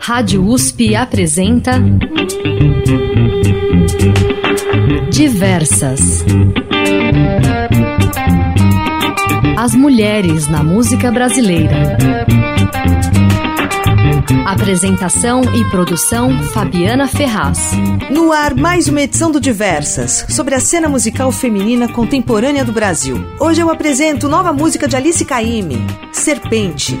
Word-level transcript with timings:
Rádio 0.00 0.46
USP 0.46 0.94
apresenta 0.94 1.82
Diversas. 5.10 6.24
As 9.56 9.74
mulheres 9.74 10.46
na 10.46 10.62
música 10.62 11.10
brasileira. 11.10 11.96
Apresentação 14.46 15.42
e 15.54 15.64
produção 15.70 16.40
Fabiana 16.52 17.08
Ferraz. 17.08 17.72
No 18.10 18.30
ar, 18.30 18.54
mais 18.54 18.86
uma 18.86 19.00
edição 19.00 19.32
do 19.32 19.40
Diversas, 19.40 20.26
sobre 20.28 20.54
a 20.54 20.60
cena 20.60 20.88
musical 20.88 21.32
feminina 21.32 21.88
contemporânea 21.88 22.64
do 22.64 22.72
Brasil. 22.72 23.24
Hoje 23.40 23.60
eu 23.60 23.70
apresento 23.70 24.28
nova 24.28 24.52
música 24.52 24.86
de 24.86 24.94
Alice 24.94 25.24
Caymmi, 25.24 25.84
Serpente. 26.12 26.96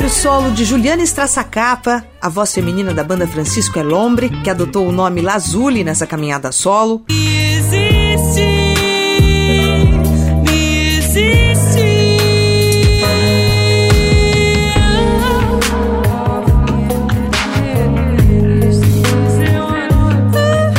Trabalho 0.00 0.08
solo 0.08 0.50
de 0.52 0.64
Juliana 0.64 1.02
Strassacapa, 1.02 2.04
a 2.22 2.28
voz 2.28 2.54
feminina 2.54 2.94
da 2.94 3.04
banda 3.04 3.26
Francisco 3.26 3.78
Elombre, 3.78 4.30
que 4.30 4.48
adotou 4.48 4.88
o 4.88 4.92
nome 4.92 5.20
Lazuli 5.20 5.84
nessa 5.84 6.06
caminhada 6.06 6.50
solo. 6.52 7.04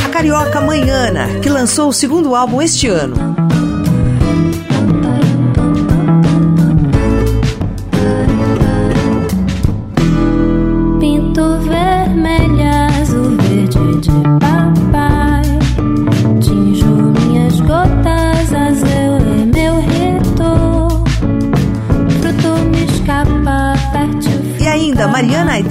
A 0.03 0.09
carioca 0.09 0.61
Manhana, 0.61 1.27
que 1.41 1.49
lançou 1.49 1.89
o 1.89 1.93
segundo 1.93 2.35
álbum 2.35 2.61
este 2.61 2.87
ano. 2.87 3.30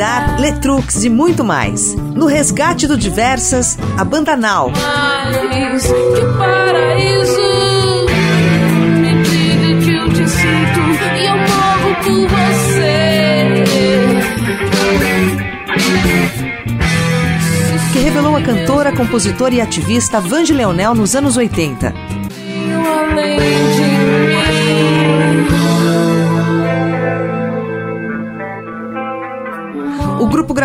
Aidar, 0.01 0.41
Letrux 0.41 1.05
e 1.05 1.11
muito 1.11 1.45
mais. 1.45 1.95
No 1.95 2.25
resgate 2.25 2.87
do 2.87 2.97
Diversas, 2.97 3.77
a 3.99 4.05
banda. 4.05 4.35
Mas, 4.35 5.83
que 5.87 6.23
paraíso, 6.39 8.07
me 8.99 9.23
diga 9.23 9.85
que 9.85 9.95
eu 9.95 10.09
te 10.09 10.27
sinto 10.27 10.81
e 11.21 11.27
eu 11.27 11.37
morro 11.37 11.95
por 12.03 12.29
você. 12.31 13.65
Que 17.93 17.99
revelou 17.99 18.37
a 18.39 18.41
cantora, 18.41 18.97
compositora 18.97 19.55
e 19.55 19.61
ativista 19.61 20.19
Vange 20.19 20.55
Leonel 20.55 20.95
nos 20.95 21.15
anos 21.15 21.37
80. 21.37 21.93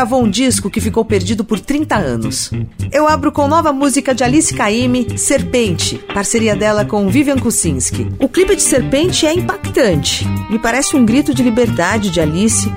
Gravou 0.05 0.23
um 0.23 0.29
disco 0.29 0.69
que 0.69 0.79
ficou 0.79 1.03
perdido 1.03 1.43
por 1.43 1.59
30 1.59 1.95
anos. 1.95 2.51
Eu 2.91 3.07
abro 3.07 3.31
com 3.31 3.47
nova 3.47 3.73
música 3.73 4.13
de 4.13 4.23
Alice 4.23 4.53
Caymmi, 4.53 5.17
Serpente, 5.17 5.97
parceria 6.13 6.55
dela 6.55 6.85
com 6.85 7.09
Vivian 7.09 7.39
Kucinski. 7.39 8.07
O 8.19 8.29
clipe 8.29 8.55
de 8.55 8.61
Serpente 8.61 9.25
é 9.25 9.33
impactante. 9.33 10.23
Me 10.47 10.59
parece 10.59 10.95
um 10.95 11.03
grito 11.03 11.33
de 11.33 11.41
liberdade 11.41 12.11
de 12.11 12.21
Alice, 12.21 12.71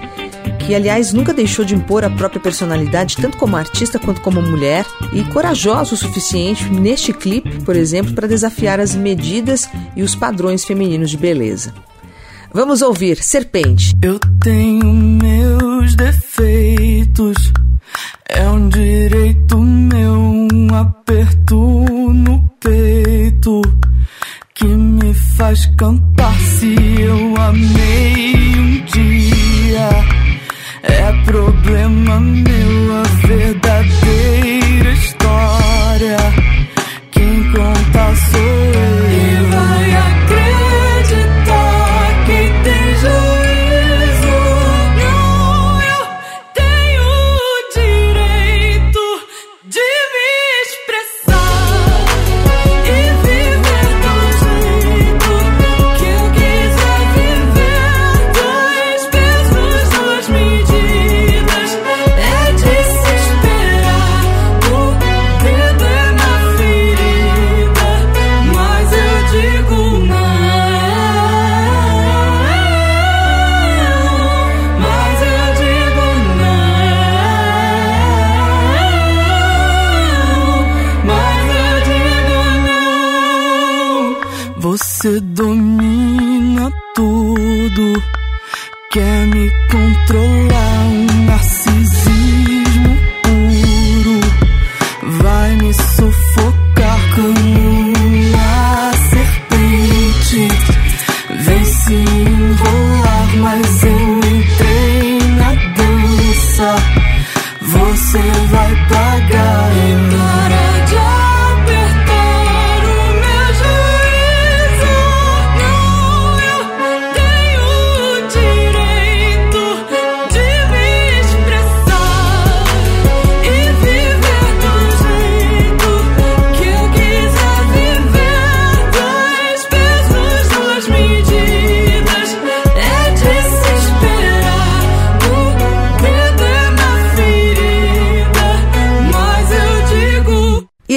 que 0.60 0.74
aliás 0.74 1.12
nunca 1.12 1.34
deixou 1.34 1.66
de 1.66 1.74
impor 1.74 2.02
a 2.02 2.08
própria 2.08 2.40
personalidade 2.40 3.18
tanto 3.18 3.36
como 3.36 3.58
artista 3.58 3.98
quanto 3.98 4.22
como 4.22 4.40
mulher 4.40 4.86
e 5.12 5.22
corajosa 5.24 5.92
o 5.92 5.98
suficiente 5.98 6.64
neste 6.70 7.12
clipe, 7.12 7.62
por 7.62 7.76
exemplo, 7.76 8.14
para 8.14 8.26
desafiar 8.26 8.80
as 8.80 8.94
medidas 8.94 9.68
e 9.94 10.02
os 10.02 10.14
padrões 10.14 10.64
femininos 10.64 11.10
de 11.10 11.18
beleza. 11.18 11.74
Vamos 12.52 12.80
ouvir 12.80 13.22
Serpente. 13.22 13.94
Eu 14.00 14.18
tenho 14.40 14.90
meus 14.90 15.94
defeitos. 15.94 16.57
É 18.28 18.48
um 18.50 18.68
direito 18.68 19.58
meu, 19.58 20.12
um 20.12 20.74
aperto 20.74 21.56
no 22.12 22.48
peito 22.60 23.62
que 24.54 24.66
me 24.66 25.14
faz 25.14 25.66
cantar 25.76 26.34
se 26.34 26.74
eu 27.00 27.36
amei 27.36 27.87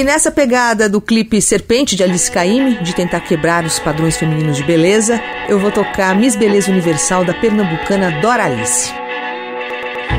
E 0.02 0.04
nessa 0.04 0.32
pegada 0.32 0.88
do 0.88 1.00
clipe 1.00 1.40
Serpente 1.40 1.94
de 1.94 2.02
Alice 2.02 2.28
Caymmi, 2.28 2.82
de 2.82 2.92
tentar 2.92 3.20
quebrar 3.20 3.64
os 3.64 3.78
padrões 3.78 4.16
femininos 4.16 4.56
de 4.56 4.64
beleza, 4.64 5.22
eu 5.48 5.60
vou 5.60 5.70
tocar 5.70 6.12
Miss 6.16 6.34
Beleza 6.34 6.72
Universal 6.72 7.24
da 7.24 7.32
pernambucana 7.32 8.10
Dora 8.20 8.46
Alice. 8.46 8.92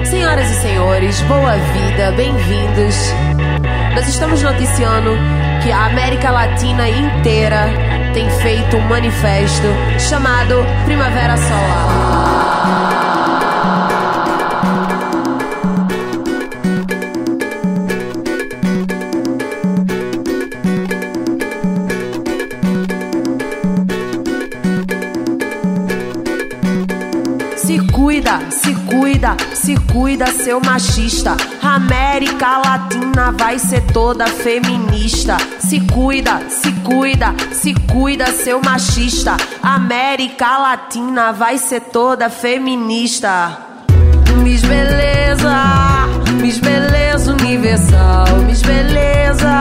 Senhoras 0.05 0.49
e 0.49 0.61
senhores, 0.61 1.19
boa 1.23 1.57
vida, 1.57 2.13
bem-vindos. 2.13 2.95
Nós 3.93 4.07
estamos 4.07 4.41
noticiando 4.41 5.17
que 5.61 5.69
a 5.69 5.87
América 5.87 6.31
Latina 6.31 6.87
inteira 6.87 7.67
tem 8.13 8.29
feito 8.41 8.77
um 8.77 8.87
manifesto 8.87 9.67
chamado 9.99 10.63
Primavera 10.85 11.35
Solar. 11.35 12.32
Cuida, 28.85 29.35
se 29.53 29.75
cuida, 29.75 29.75
se 29.75 29.75
cuida, 29.93 30.27
seu 30.27 30.59
machista. 30.59 31.37
América 31.61 32.57
Latina 32.57 33.31
vai 33.31 33.59
ser 33.59 33.81
toda 33.93 34.27
feminista. 34.27 35.37
Se 35.59 35.79
cuida, 35.79 36.41
se 36.49 36.71
cuida, 36.83 37.33
se 37.51 37.73
cuida, 37.91 38.27
seu 38.27 38.59
machista. 38.61 39.37
América 39.61 40.57
Latina 40.57 41.31
vai 41.31 41.57
ser 41.57 41.81
toda 41.81 42.29
feminista. 42.29 43.57
Miss 44.43 44.61
Beleza, 44.61 46.07
Miss 46.41 46.59
Beleza 46.59 47.31
Universal, 47.31 48.43
Miss 48.45 48.61
Beleza. 48.61 49.53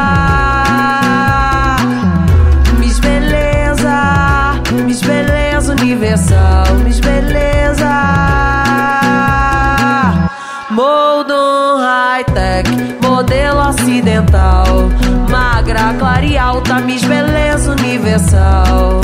Miss 2.78 2.98
Beleza, 2.98 4.60
Miss 4.84 5.02
Beleza 5.02 5.72
Universal, 5.72 6.74
Miss 6.84 7.00
Beleza. 7.00 7.61
Magra, 15.30 15.94
clara 15.98 16.24
e 16.24 16.36
alta, 16.36 16.80
Miss 16.80 17.04
Beleza 17.04 17.72
Universal. 17.72 19.01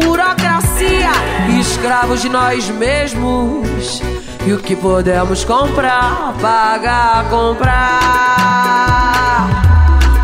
Burocracia. 0.00 1.10
Escravos 1.60 2.22
de 2.22 2.28
nós 2.28 2.68
mesmos. 2.68 4.02
E 4.46 4.52
o 4.52 4.58
que 4.58 4.74
podemos 4.76 5.44
comprar, 5.44 6.32
pagar, 6.40 7.28
comprar. 7.28 8.38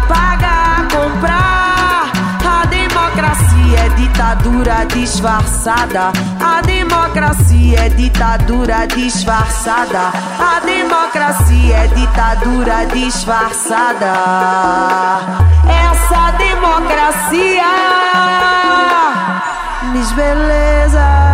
Pagar, 0.09 0.89
comprar. 0.89 2.13
A 2.45 2.65
democracia 2.67 3.79
é 3.85 3.89
ditadura 3.91 4.87
disfarçada. 4.87 6.13
A 6.41 6.63
democracia 6.63 7.81
é 7.81 7.89
ditadura 7.91 8.87
disfarçada. 8.87 10.13
A 10.39 10.61
democracia 10.61 11.77
é 11.77 11.87
ditadura 11.89 12.87
disfarçada. 12.93 14.15
Essa 15.69 16.31
democracia, 16.39 17.65
Miss 19.95 20.13
Beleza. 20.17 21.34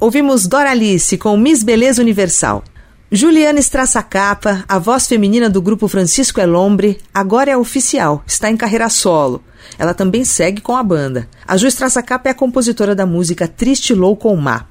Ouvimos 0.00 0.46
Doralice 0.46 1.18
com 1.18 1.36
Miss 1.36 1.62
Beleza 1.62 2.00
Universal. 2.00 2.64
Juliana 3.12 3.60
Strassacapa, 3.60 4.64
a 4.66 4.78
voz 4.78 5.06
feminina 5.06 5.50
do 5.50 5.60
grupo 5.60 5.86
Francisco 5.88 6.40
Elombre, 6.40 6.98
agora 7.12 7.50
é 7.50 7.56
oficial, 7.56 8.24
está 8.26 8.50
em 8.50 8.56
carreira 8.56 8.88
solo. 8.88 9.42
Ela 9.78 9.92
também 9.92 10.24
segue 10.24 10.62
com 10.62 10.74
a 10.74 10.82
banda. 10.82 11.28
A 11.46 11.54
Ju 11.58 11.66
Strassacapa 11.66 12.30
é 12.30 12.32
a 12.32 12.34
compositora 12.34 12.94
da 12.94 13.04
música 13.04 13.46
Triste 13.46 13.92
Louco 13.92 14.34
Má. 14.34 14.69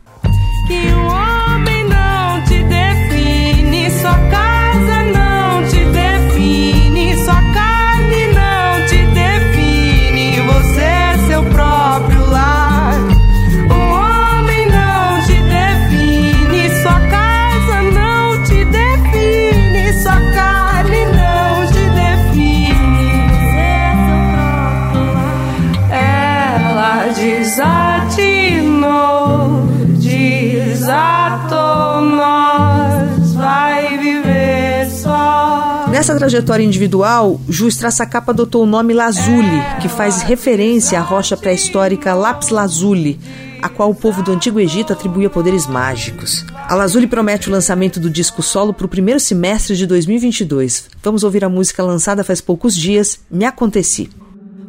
Trajetória 36.19 36.65
individual, 36.65 37.39
Ju 37.47 37.69
Strassacapa 37.69 38.33
adotou 38.33 38.63
o 38.63 38.65
nome 38.65 38.93
Lazuli, 38.93 39.63
que 39.81 39.87
faz 39.87 40.21
referência 40.21 40.99
à 40.99 41.01
rocha 41.01 41.37
pré-histórica 41.37 42.13
Lapis 42.13 42.49
Lazuli, 42.49 43.17
a 43.61 43.69
qual 43.69 43.89
o 43.89 43.95
povo 43.95 44.21
do 44.21 44.33
Antigo 44.33 44.59
Egito 44.59 44.91
atribuía 44.91 45.29
poderes 45.29 45.65
mágicos. 45.65 46.45
A 46.67 46.75
Lazuli 46.75 47.07
promete 47.07 47.47
o 47.47 47.51
lançamento 47.51 48.01
do 48.01 48.09
disco 48.09 48.43
solo 48.43 48.73
para 48.73 48.85
o 48.85 48.89
primeiro 48.89 49.19
semestre 49.19 49.77
de 49.77 49.87
2022. 49.87 50.89
Vamos 51.01 51.23
ouvir 51.23 51.45
a 51.45 51.49
música 51.49 51.81
lançada 51.83 52.23
faz 52.23 52.41
poucos 52.41 52.75
dias, 52.75 53.21
Me 53.31 53.45
Aconteci. 53.45 54.09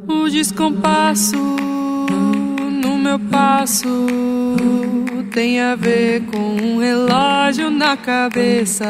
O 0.08 0.30
descompasso 0.30 1.36
no 1.36 1.69
meu 3.10 3.18
passo 3.18 4.06
tem 5.32 5.60
a 5.60 5.74
ver 5.74 6.22
com 6.26 6.38
um 6.38 6.78
relógio 6.78 7.68
na 7.68 7.96
cabeça. 7.96 8.86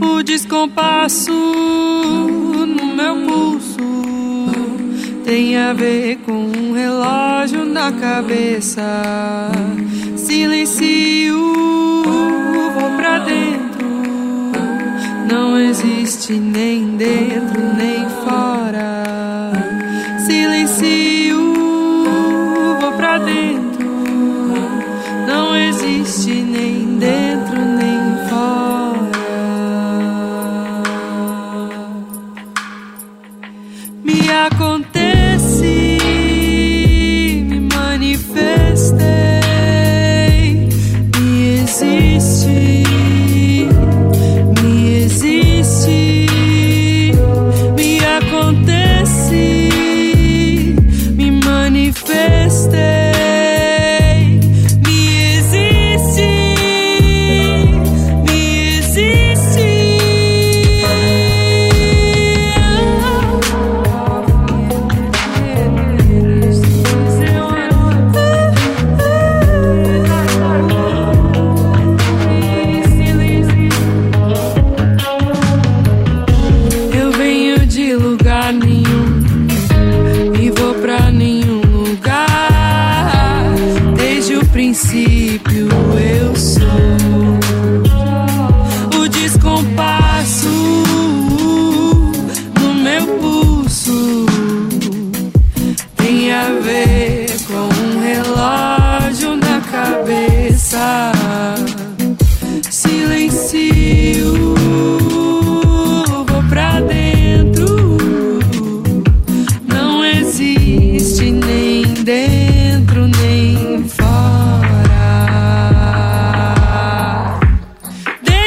O 0.00 0.22
descompasso 0.22 1.30
no 1.30 2.86
meu 2.96 3.26
pulso 3.26 3.76
tem 5.22 5.54
a 5.54 5.74
ver 5.74 6.16
com 6.24 6.32
um 6.32 6.72
relógio 6.72 7.66
na 7.66 7.92
cabeça. 7.92 9.52
Silencio, 10.16 11.36
vou 12.04 12.90
pra 12.96 13.18
dentro. 13.18 13.86
Não 15.30 15.60
existe 15.60 16.32
nem 16.32 16.96
dentro 16.96 17.60
nem 17.76 18.08
fora. 18.24 19.13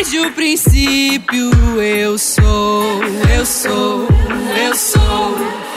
Desde 0.10 0.26
o 0.26 0.32
princípio 0.32 1.52
eu 1.82 2.18
sou, 2.18 3.04
eu 3.38 3.46
sou, 3.46 4.08
eu 4.66 4.74
sou, 4.74 5.36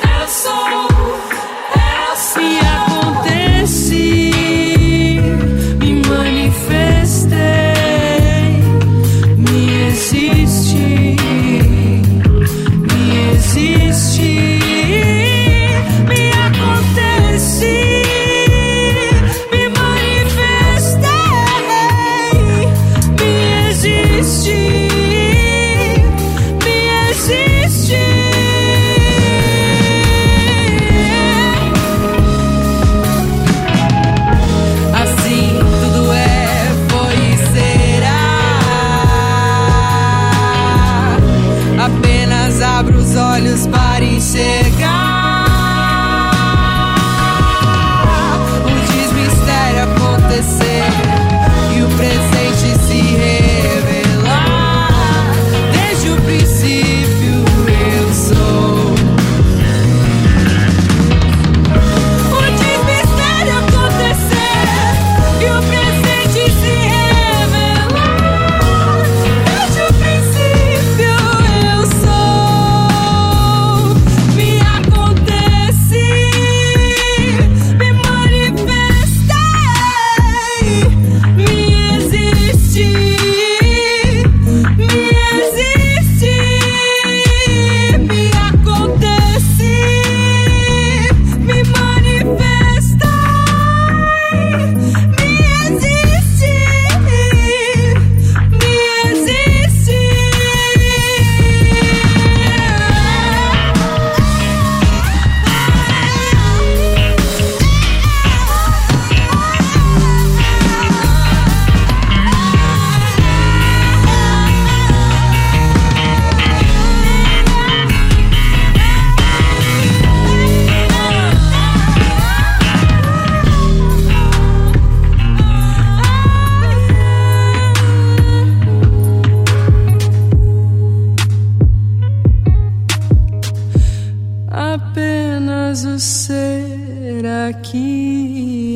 eu 0.09 0.29
sou, 0.29 0.89
eu 2.07 2.17
sou. 2.17 2.41
E 2.41 2.61
acontece. 2.61 4.30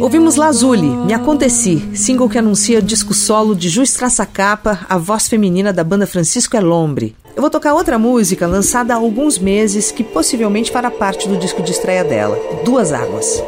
Ouvimos 0.00 0.36
Lazuli, 0.36 0.88
Me 0.88 1.12
Aconteci, 1.14 1.90
single 1.94 2.28
que 2.28 2.38
anuncia 2.38 2.80
disco 2.80 3.12
solo 3.12 3.54
de 3.54 3.68
Ju 3.68 3.82
Estraça 3.82 4.24
Capa, 4.24 4.86
a 4.88 4.96
voz 4.96 5.28
feminina 5.28 5.72
da 5.72 5.84
banda 5.84 6.06
Francisco 6.06 6.56
Elombre. 6.56 7.14
Eu 7.36 7.40
vou 7.40 7.50
tocar 7.50 7.74
outra 7.74 7.98
música 7.98 8.46
lançada 8.46 8.94
há 8.94 8.96
alguns 8.96 9.38
meses 9.38 9.90
que 9.90 10.04
possivelmente 10.04 10.70
fará 10.70 10.90
parte 10.90 11.28
do 11.28 11.36
disco 11.36 11.62
de 11.62 11.72
estreia 11.72 12.04
dela, 12.04 12.38
Duas 12.64 12.92
Águas. 12.92 13.42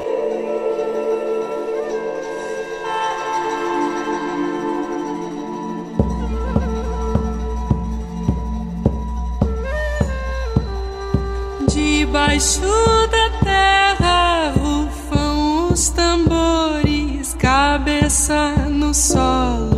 Debaixo 11.69 13.16
saw 18.97 19.76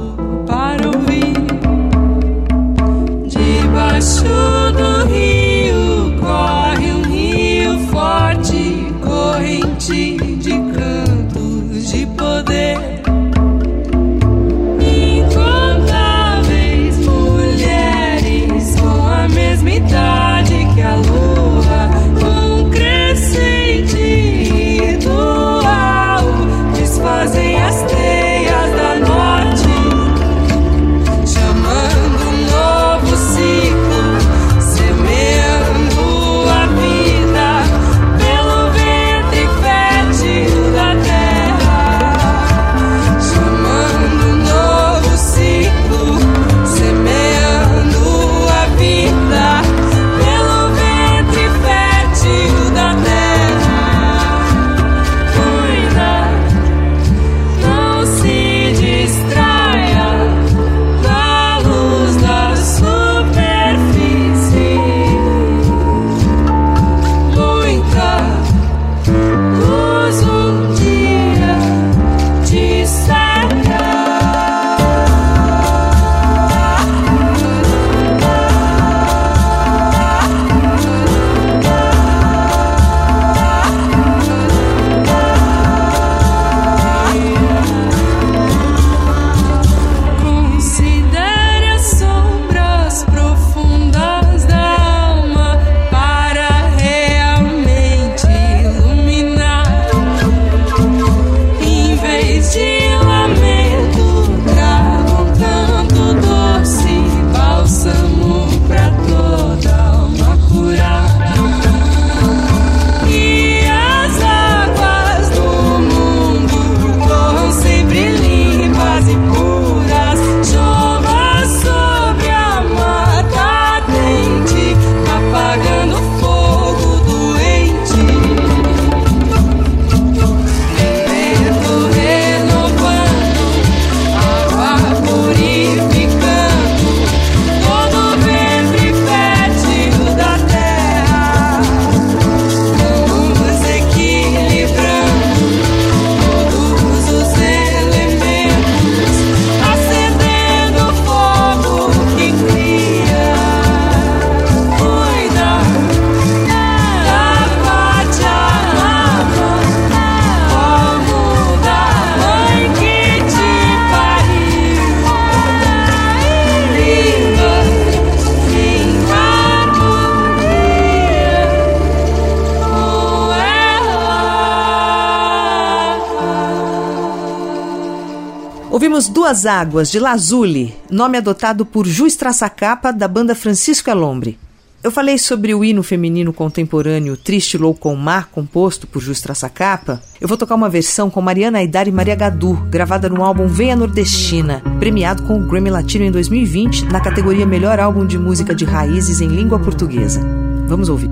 Duas 179.29 179.45
Águas, 179.45 179.91
de 179.91 180.01
Lazuli, 180.01 180.75
nome 180.91 181.19
adotado 181.19 181.67
por 181.67 181.87
Ju 181.87 182.07
Traçacapa, 182.17 182.91
da 182.91 183.07
banda 183.07 183.35
Francisco 183.35 183.91
Elombre. 183.91 184.38
Eu 184.83 184.91
falei 184.91 185.19
sobre 185.19 185.55
o 185.55 185.62
hino 185.62 185.83
feminino 185.83 186.33
contemporâneo 186.33 187.14
Triste 187.14 187.59
Loucom 187.59 187.95
Mar, 187.95 188.31
composto 188.33 188.87
por 188.87 189.03
Justra 189.03 189.35
Sacapa. 189.35 190.01
Eu 190.19 190.27
vou 190.27 190.38
tocar 190.38 190.55
uma 190.55 190.71
versão 190.71 191.11
com 191.11 191.21
Mariana 191.21 191.59
Aidar 191.59 191.87
e 191.87 191.93
Maria 191.93 192.14
Gadu, 192.14 192.55
gravada 192.71 193.11
no 193.11 193.23
álbum 193.23 193.47
Venha 193.47 193.77
Nordestina, 193.77 194.62
premiado 194.81 195.23
com 195.25 195.38
o 195.38 195.47
Grammy 195.47 195.69
Latino 195.69 196.07
em 196.07 196.11
2020 196.11 196.87
na 196.87 196.99
categoria 196.99 197.45
Melhor 197.45 197.79
Álbum 197.79 198.07
de 198.07 198.19
Música 198.19 198.55
de 198.55 198.64
Raízes 198.64 199.21
em 199.21 199.29
Língua 199.29 199.59
Portuguesa. 199.59 200.23
Vamos 200.67 200.88
ouvir. 200.88 201.11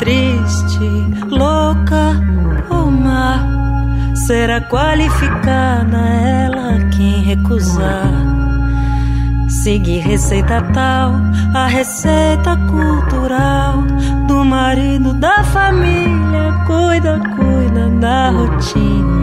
Triste, 0.00 0.80
louca, 1.30 1.36
o 1.36 1.38
mar 1.38 1.55
será 4.26 4.60
qualificada 4.60 5.98
ela 5.98 6.80
quem 6.90 7.22
recusar 7.22 8.26
Seguir 9.48 10.00
receita 10.00 10.60
tal, 10.74 11.12
a 11.54 11.66
receita 11.66 12.56
cultural 12.68 13.82
do 14.26 14.44
marido 14.44 15.12
da 15.12 15.44
família. 15.44 16.52
Cuida, 16.66 17.20
cuida 17.36 17.88
da 18.00 18.30
rotina. 18.30 19.15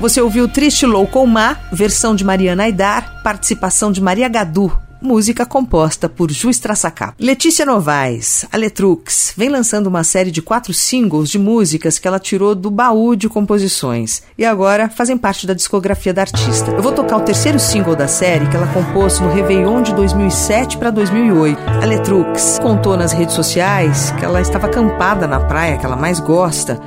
Você 0.00 0.18
ouviu 0.18 0.48
Triste 0.48 0.86
Louco 0.86 1.26
Má, 1.26 1.58
versão 1.70 2.16
de 2.16 2.24
Mariana 2.24 2.62
Aidar, 2.62 3.20
participação 3.22 3.92
de 3.92 4.00
Maria 4.00 4.30
Gadu, 4.30 4.72
música 5.00 5.46
composta 5.46 6.08
por 6.08 6.30
Ju 6.30 6.50
Strassacap. 6.50 7.14
Letícia 7.18 7.64
Novaes, 7.64 8.44
a 8.52 8.56
Letrux, 8.56 9.32
vem 9.36 9.48
lançando 9.48 9.86
uma 9.86 10.04
série 10.04 10.30
de 10.30 10.42
quatro 10.42 10.74
singles 10.74 11.30
de 11.30 11.38
músicas 11.38 11.98
que 11.98 12.06
ela 12.06 12.18
tirou 12.18 12.54
do 12.54 12.70
baú 12.70 13.16
de 13.16 13.28
composições 13.28 14.22
e 14.36 14.44
agora 14.44 14.88
fazem 14.88 15.16
parte 15.16 15.46
da 15.46 15.54
discografia 15.54 16.12
da 16.12 16.22
artista. 16.22 16.70
Eu 16.70 16.82
vou 16.82 16.92
tocar 16.92 17.16
o 17.16 17.22
terceiro 17.22 17.58
single 17.58 17.96
da 17.96 18.06
série 18.06 18.48
que 18.48 18.56
ela 18.56 18.66
compôs 18.68 19.18
no 19.20 19.32
Réveillon 19.32 19.82
de 19.82 19.94
2007 19.94 20.76
para 20.76 20.90
2008. 20.90 21.58
A 21.82 21.84
Letrux 21.86 22.58
contou 22.60 22.96
nas 22.96 23.12
redes 23.12 23.34
sociais 23.34 24.12
que 24.18 24.24
ela 24.24 24.40
estava 24.40 24.66
acampada 24.66 25.26
na 25.26 25.40
praia 25.40 25.78
que 25.78 25.86
ela 25.86 25.96
mais 25.96 26.20
gosta, 26.20 26.78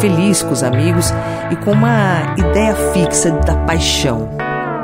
feliz 0.00 0.42
com 0.42 0.52
os 0.52 0.62
amigos 0.62 1.06
e 1.50 1.56
com 1.56 1.72
uma 1.72 2.34
ideia 2.36 2.74
fixa 2.92 3.30
da 3.30 3.56
paixão 3.56 4.41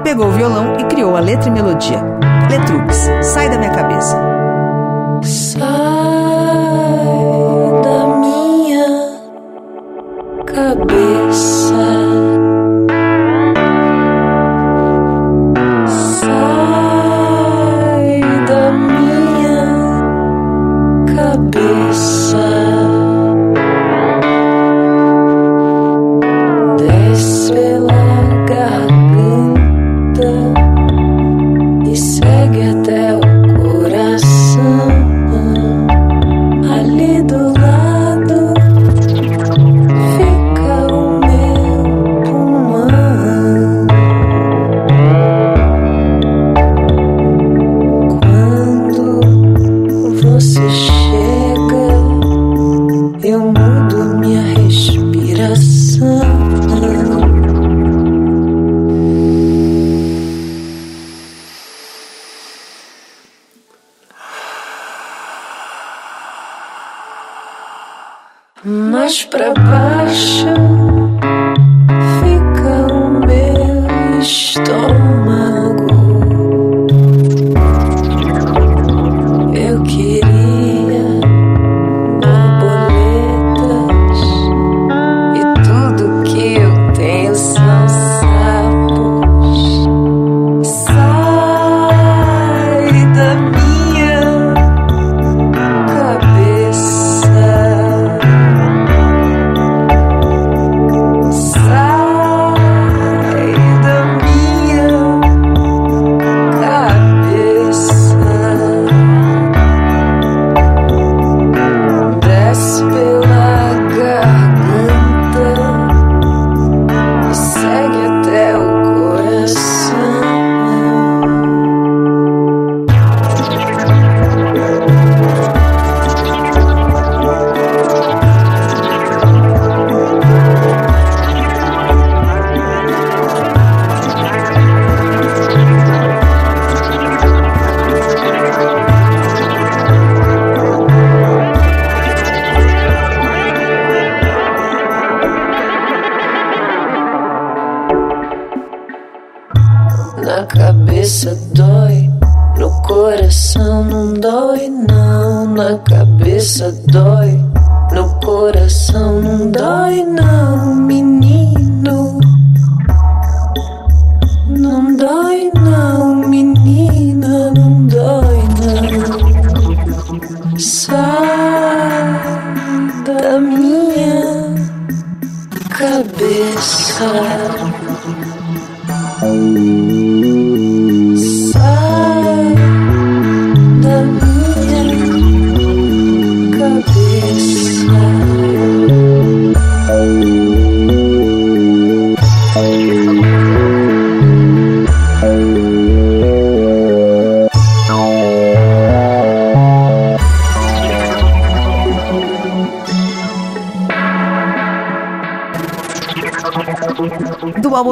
pegou 0.09 0.29
o 0.29 0.33
violão 0.33 0.75
e 0.79 0.85
criou 0.85 1.14
a 1.18 1.21
letra 1.21 1.51
e 1.51 1.53
melodia. 1.53 2.03
Letrux, 2.51 3.11
sai 3.21 3.51
da 3.51 3.59
minha 3.59 3.71
cabeça. 3.71 4.16
Sai 5.23 5.61
da 7.83 8.07
minha 8.16 8.87
cabeça. 10.47 12.08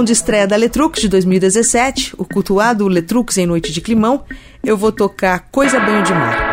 de 0.07 0.13
estreia 0.13 0.47
da 0.47 0.55
Letrux 0.55 1.01
de 1.01 1.09
2017, 1.09 2.15
o 2.17 2.25
cultuado 2.25 2.87
Letrux 2.87 3.37
em 3.39 3.45
Noite 3.45 3.73
de 3.73 3.81
Climão, 3.81 4.23
eu 4.65 4.77
vou 4.77 4.93
tocar 4.93 5.49
Coisa 5.51 5.81
Banho 5.81 6.05
de 6.05 6.13
Mar. 6.13 6.46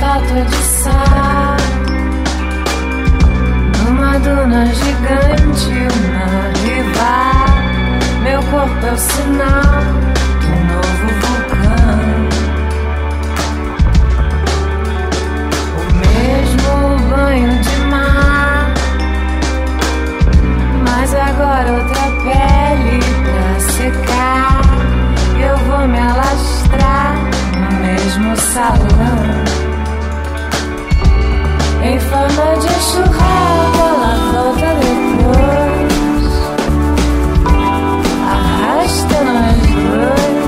estátua 0.00 0.42
de 0.44 0.56
sal. 0.56 1.56
Numa 3.84 4.18
duna 4.18 4.64
gigante, 4.66 5.74
uma 5.98 6.26
rival. 6.64 7.50
Meu 8.22 8.42
corpo 8.44 8.86
é 8.86 8.92
o 8.92 8.96
sinal 8.96 9.82
do 10.40 10.52
novo 10.72 11.06
vulcão. 11.20 12.00
O 15.76 15.84
mesmo 16.00 16.72
banho 17.10 17.52
de 17.60 17.76
mar. 17.90 18.72
Mas 20.82 21.14
agora 21.14 21.72
outra 21.72 22.04
pele 22.24 23.00
pra 23.22 23.60
secar. 23.60 24.62
Eu 25.38 25.56
vou 25.58 25.86
me 25.86 25.98
alastrar 25.98 27.16
no 27.54 27.70
mesmo 27.80 28.34
salão. 28.36 29.69
Forma 32.10 32.48
de 32.58 32.66
enxurrada, 32.66 33.86
lá 34.00 34.12
volta 34.32 34.70
depois. 34.80 36.34
Arrastando 38.34 39.34
as 39.48 39.62
duas. 39.78 40.40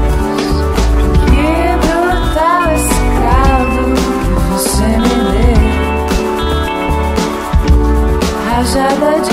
Que 1.31 1.51
brutal 1.83 2.66
esse 2.75 3.03
caldo 3.22 3.83
que 3.94 4.33
você 4.51 4.88
me 4.98 5.16
deu. 5.31 5.62
Rajada 8.48 9.11
de 9.20 9.32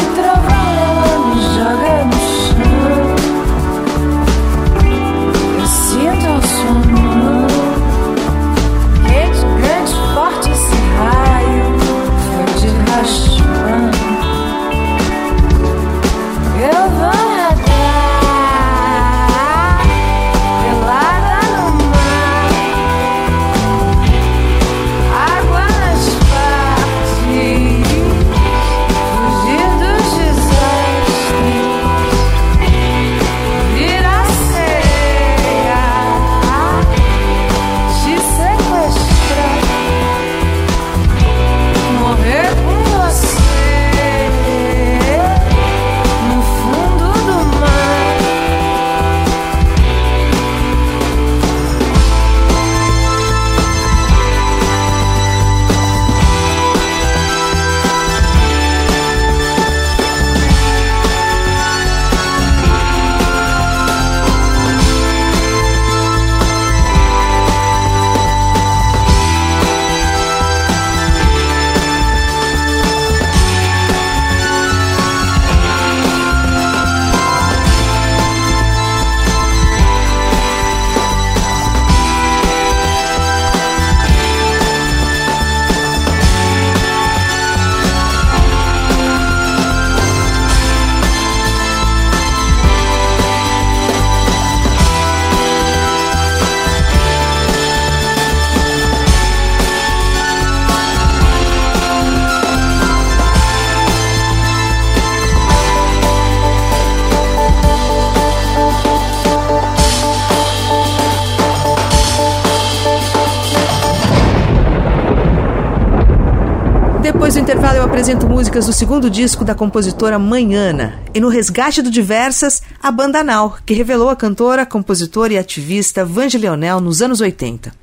músicas 118.39 118.67
do 118.67 118.71
segundo 118.71 119.09
disco 119.09 119.43
da 119.43 119.53
compositora 119.53 120.17
Manhana. 120.17 120.97
E 121.13 121.19
no 121.19 121.27
Resgate 121.27 121.81
do 121.81 121.91
Diversas, 121.91 122.61
a 122.81 122.89
banda 122.89 123.21
Nau, 123.21 123.57
que 123.65 123.73
revelou 123.73 124.07
a 124.07 124.15
cantora, 124.15 124.65
compositora 124.65 125.33
e 125.33 125.37
ativista 125.37 126.05
Vange 126.05 126.37
Leonel 126.37 126.79
nos 126.79 127.01
anos 127.01 127.19
80. 127.19 127.73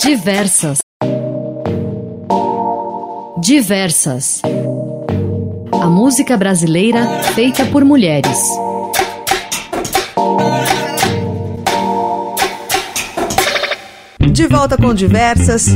Diversas. 0.00 0.78
Diversas. 3.42 4.40
A 5.72 5.86
música 5.88 6.36
brasileira 6.36 7.08
feita 7.34 7.66
por 7.66 7.84
mulheres. 7.84 8.38
De 14.30 14.46
volta 14.46 14.76
com 14.76 14.94
diversas. 14.94 15.66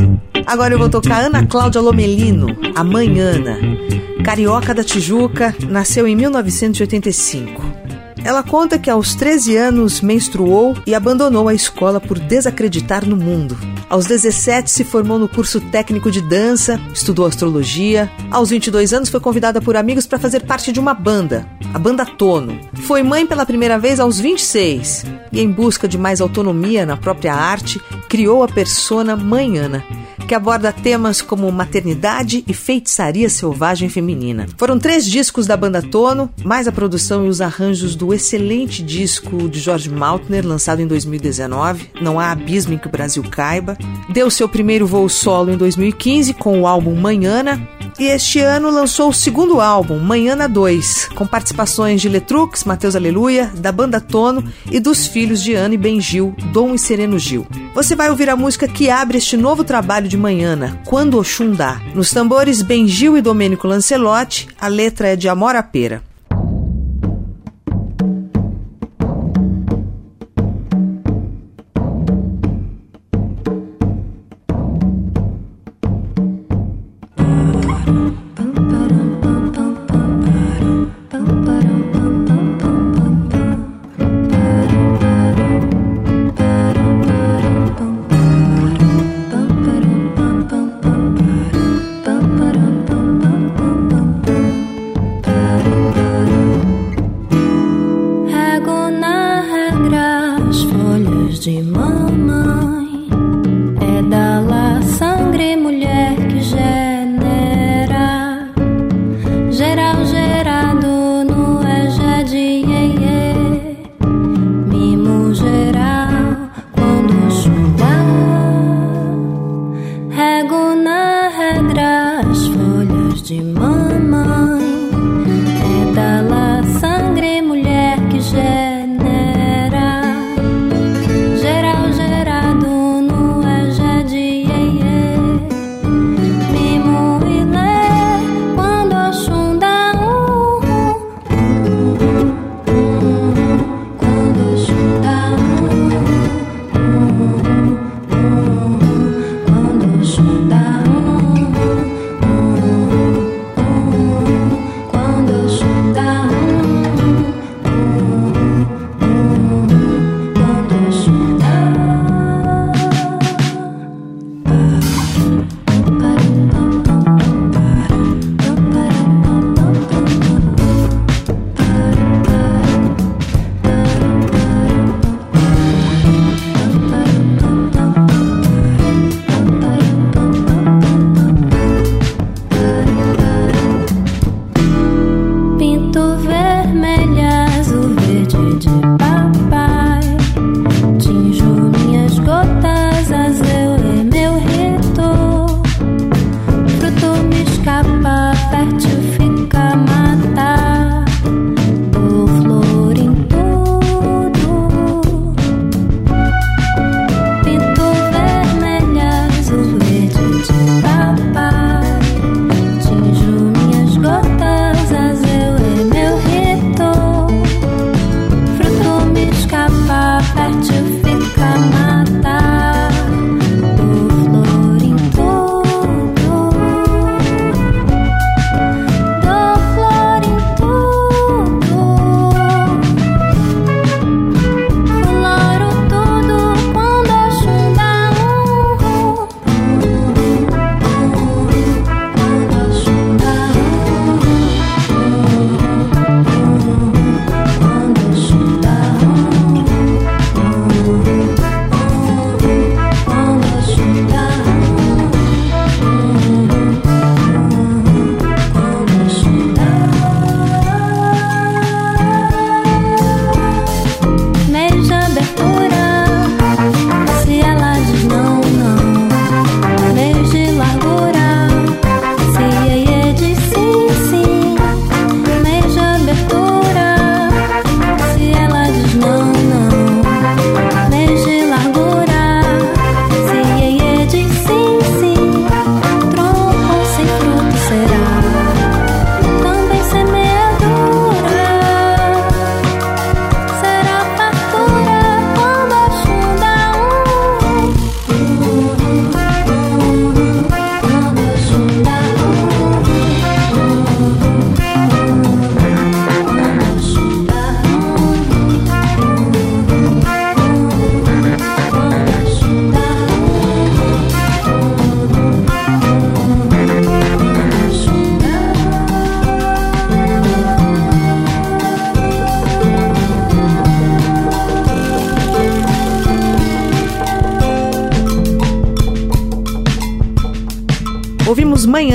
Agora 0.46 0.74
eu 0.74 0.78
vou 0.78 0.88
tocar 0.88 1.24
Ana 1.24 1.46
Cláudia 1.46 1.81
Lomelino, 1.81 2.46
a 2.74 2.83
mãe 2.85 3.18
Ana. 3.18 3.59
Carioca 4.24 4.74
da 4.74 4.85
Tijuca, 4.85 5.55
nasceu 5.68 6.07
em 6.07 6.14
1985. 6.14 7.62
Ela 8.25 8.43
conta 8.43 8.79
que 8.79 8.89
aos 8.89 9.17
13 9.17 9.57
anos 9.57 10.01
menstruou 10.01 10.77
e 10.87 10.95
abandonou 10.95 11.49
a 11.49 11.55
escola 11.55 12.01
por 12.01 12.21
desacreditar 12.21 13.05
no 13.05 13.17
mundo. 13.17 13.59
Aos 13.91 14.07
17 14.07 14.71
se 14.71 14.85
formou 14.85 15.19
no 15.19 15.29
curso 15.29 15.61
técnico 15.61 16.11
de 16.11 16.23
dança, 16.23 16.81
estudou 16.95 17.27
astrologia. 17.27 18.11
Aos 18.31 18.51
22 18.51 18.93
anos 18.93 19.09
foi 19.09 19.21
convidada 19.21 19.61
por 19.61 19.77
amigos 19.77 20.07
para 20.07 20.21
fazer 20.21 20.45
parte 20.45 20.73
de 20.73 20.79
uma 20.79 20.95
banda, 20.95 21.47
a 21.75 21.79
Banda 21.79 22.07
Tono. 22.07 22.59
Foi 22.73 23.03
mãe 23.03 23.27
pela 23.27 23.45
primeira 23.45 23.79
vez 23.79 23.99
aos 23.99 24.21
26 24.21 25.05
e 25.33 25.41
em 25.41 25.51
busca 25.51 25.89
de 25.89 25.99
mais 25.99 26.21
autonomia 26.21 26.87
na 26.87 26.97
própria 26.97 27.35
arte, 27.35 27.81
criou 28.09 28.45
a 28.45 28.49
persona 28.49 29.17
Mãe 29.17 29.59
Ana, 29.59 29.83
que 30.29 30.35
aborda 30.35 30.73
temas 30.73 31.21
como 31.21 31.51
maternidade 31.51 32.45
e 32.47 32.55
feitiçaria 32.55 33.29
selvagem 33.29 33.89
feminina. 33.89 34.47
Foram 34.57 34.79
três 34.79 35.05
discos 35.05 35.47
da 35.47 35.57
banda 35.57 35.83
Tono, 35.83 36.31
mais 36.45 36.69
a 36.69 36.73
produção 36.73 37.27
e 37.27 37.29
os 37.29 37.41
arranjos 37.41 37.95
do 37.97 38.12
excelente 38.14 38.83
disco 38.83 39.48
de 39.48 39.61
George 39.61 39.90
Maltner, 39.90 40.46
lançado 40.46 40.81
em 40.81 40.87
2019, 40.87 41.90
Não 42.01 42.18
Há 42.18 42.31
Abismo 42.31 42.75
em 42.75 42.79
que 42.79 42.87
o 42.87 42.90
Brasil 42.90 43.22
Caiba. 43.22 43.77
Deu 44.09 44.31
seu 44.31 44.48
primeiro 44.48 44.87
voo 44.87 45.09
solo 45.09 45.51
em 45.53 45.57
2015 45.57 46.35
com 46.35 46.61
o 46.61 46.66
álbum 46.66 46.94
Manhana, 46.94 47.68
e 47.98 48.05
este 48.05 48.40
ano 48.40 48.70
lançou 48.70 49.11
o 49.11 49.14
segundo 49.14 49.61
álbum, 49.61 49.98
Manhana 49.98 50.48
2, 50.48 51.11
com 51.14 51.27
participações 51.27 52.01
de 52.01 52.09
Letrux, 52.09 52.64
Mateus 52.64 52.96
Aleluia, 52.96 53.53
da 53.57 53.70
banda 53.70 54.01
Tono 54.01 54.44
e 54.70 54.81
dos 54.81 55.07
filhos 55.07 55.42
de 55.42 55.55
Ana 55.55 55.75
e 55.75 55.79
Ben 55.79 56.01
Gil, 56.01 56.35
Dom 56.53 56.75
e 56.75 56.79
Sereno 56.79 57.18
Gil. 57.18 57.46
Você 57.75 57.94
vai 57.94 58.11
ouvir 58.11 58.31
a 58.31 58.37
música 58.37 58.66
que 58.66 58.88
abre 58.88 59.18
este 59.18 59.37
novo 59.37 59.62
trabalho 59.62 60.09
de 60.09 60.16
Manhana, 60.16 60.81
Quando 60.87 61.18
Oxum 61.18 61.53
Dá. 61.53 61.81
Nos 61.94 62.11
tambores, 62.11 62.62
Ben 62.62 62.88
Gil 62.88 63.16
e 63.16 63.22
Domênico 63.22 63.68
Lancelotti, 63.68 64.48
a 64.61 64.68
letra 64.68 65.09
é 65.09 65.16
de 65.16 65.29
Amora 65.29 65.62
Pera. 65.62 66.03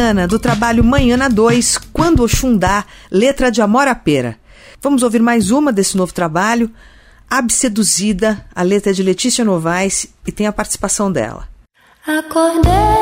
Mariana, 0.08 0.26
do 0.26 0.40
trabalho 0.40 0.86
Manhana 0.86 1.30
2, 1.30 1.78
Quando 1.92 2.24
Oxundá, 2.24 2.86
letra 3.12 3.52
de 3.52 3.62
Amora 3.62 3.94
Pera. 3.94 4.38
Vamos 4.82 5.04
ouvir 5.04 5.22
mais 5.22 5.52
uma 5.52 5.74
desse 5.74 5.98
novo 5.98 6.14
trabalho, 6.14 6.72
Abseduzida, 7.30 8.46
a 8.56 8.62
letra 8.62 8.92
é 8.92 8.94
de 8.94 9.04
Letícia 9.04 9.44
Novaes 9.44 10.08
e 10.26 10.32
tem 10.32 10.48
a 10.48 10.54
participação 10.54 11.12
dela. 11.12 11.50
Acordei 12.08 12.97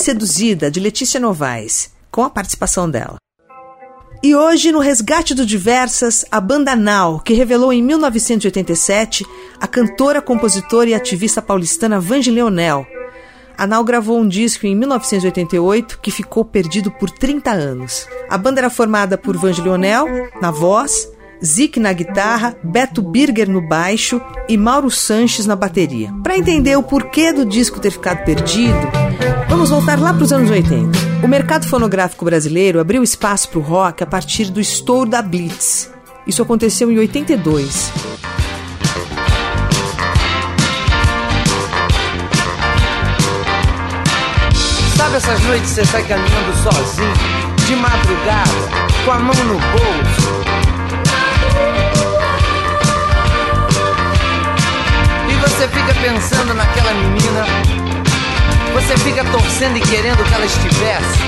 Seduzida, 0.00 0.70
de 0.70 0.80
Letícia 0.80 1.18
Novaes, 1.20 1.90
com 2.10 2.22
a 2.22 2.30
participação 2.30 2.88
dela. 2.88 3.16
E 4.22 4.34
hoje, 4.34 4.72
no 4.72 4.78
resgate 4.78 5.34
do 5.34 5.44
Diversas, 5.44 6.24
a 6.30 6.40
banda 6.40 6.74
Nau, 6.74 7.20
que 7.20 7.34
revelou 7.34 7.72
em 7.72 7.82
1987 7.82 9.24
a 9.60 9.66
cantora, 9.66 10.22
compositora 10.22 10.90
e 10.90 10.94
ativista 10.94 11.42
paulistana 11.42 12.00
Vange 12.00 12.30
Leonel. 12.30 12.86
A 13.58 13.66
Nau 13.66 13.84
gravou 13.84 14.18
um 14.18 14.28
disco 14.28 14.66
em 14.66 14.74
1988 14.74 15.98
que 16.00 16.10
ficou 16.10 16.44
perdido 16.44 16.90
por 16.90 17.10
30 17.10 17.50
anos. 17.50 18.06
A 18.28 18.36
banda 18.36 18.60
era 18.60 18.70
formada 18.70 19.16
por 19.16 19.36
Vange 19.36 19.62
Leonel, 19.62 20.06
na 20.40 20.50
voz, 20.50 21.08
Zic 21.44 21.78
na 21.78 21.92
guitarra, 21.92 22.56
Beto 22.62 23.02
Birger 23.02 23.48
no 23.48 23.60
baixo 23.60 24.20
e 24.48 24.56
Mauro 24.56 24.90
Sanches 24.90 25.46
na 25.46 25.56
bateria. 25.56 26.12
Para 26.22 26.36
entender 26.36 26.76
o 26.76 26.82
porquê 26.82 27.32
do 27.32 27.44
disco 27.44 27.80
ter 27.80 27.90
ficado 27.90 28.24
perdido, 28.24 29.05
Vamos 29.56 29.70
voltar 29.70 29.98
lá 29.98 30.12
para 30.12 30.22
os 30.22 30.34
anos 30.34 30.50
80. 30.50 31.24
O 31.24 31.26
mercado 31.26 31.66
fonográfico 31.66 32.26
brasileiro 32.26 32.78
abriu 32.78 33.02
espaço 33.02 33.48
para 33.48 33.58
o 33.58 33.62
rock 33.62 34.02
a 34.02 34.06
partir 34.06 34.50
do 34.50 34.60
estouro 34.60 35.08
da 35.08 35.22
Blitz. 35.22 35.90
Isso 36.26 36.42
aconteceu 36.42 36.92
em 36.92 36.98
82. 36.98 37.90
Sabe 44.94 45.16
essas 45.16 45.42
noites 45.44 45.70
você 45.70 45.86
sai 45.86 46.04
caminhando 46.04 46.54
sozinho, 46.62 47.14
de 47.66 47.76
madrugada, 47.76 48.50
com 49.06 49.10
a 49.10 49.18
mão 49.18 49.44
no 49.46 49.54
bolso? 49.54 50.36
E 55.30 55.34
você 55.40 55.66
fica 55.68 55.94
pensando 56.02 56.52
naquela 56.52 56.92
menina 56.92 57.85
você 58.76 58.94
fica 58.98 59.24
torcendo 59.32 59.78
e 59.78 59.80
querendo 59.80 60.22
que 60.22 60.34
ela 60.34 60.44
estivesse. 60.44 61.18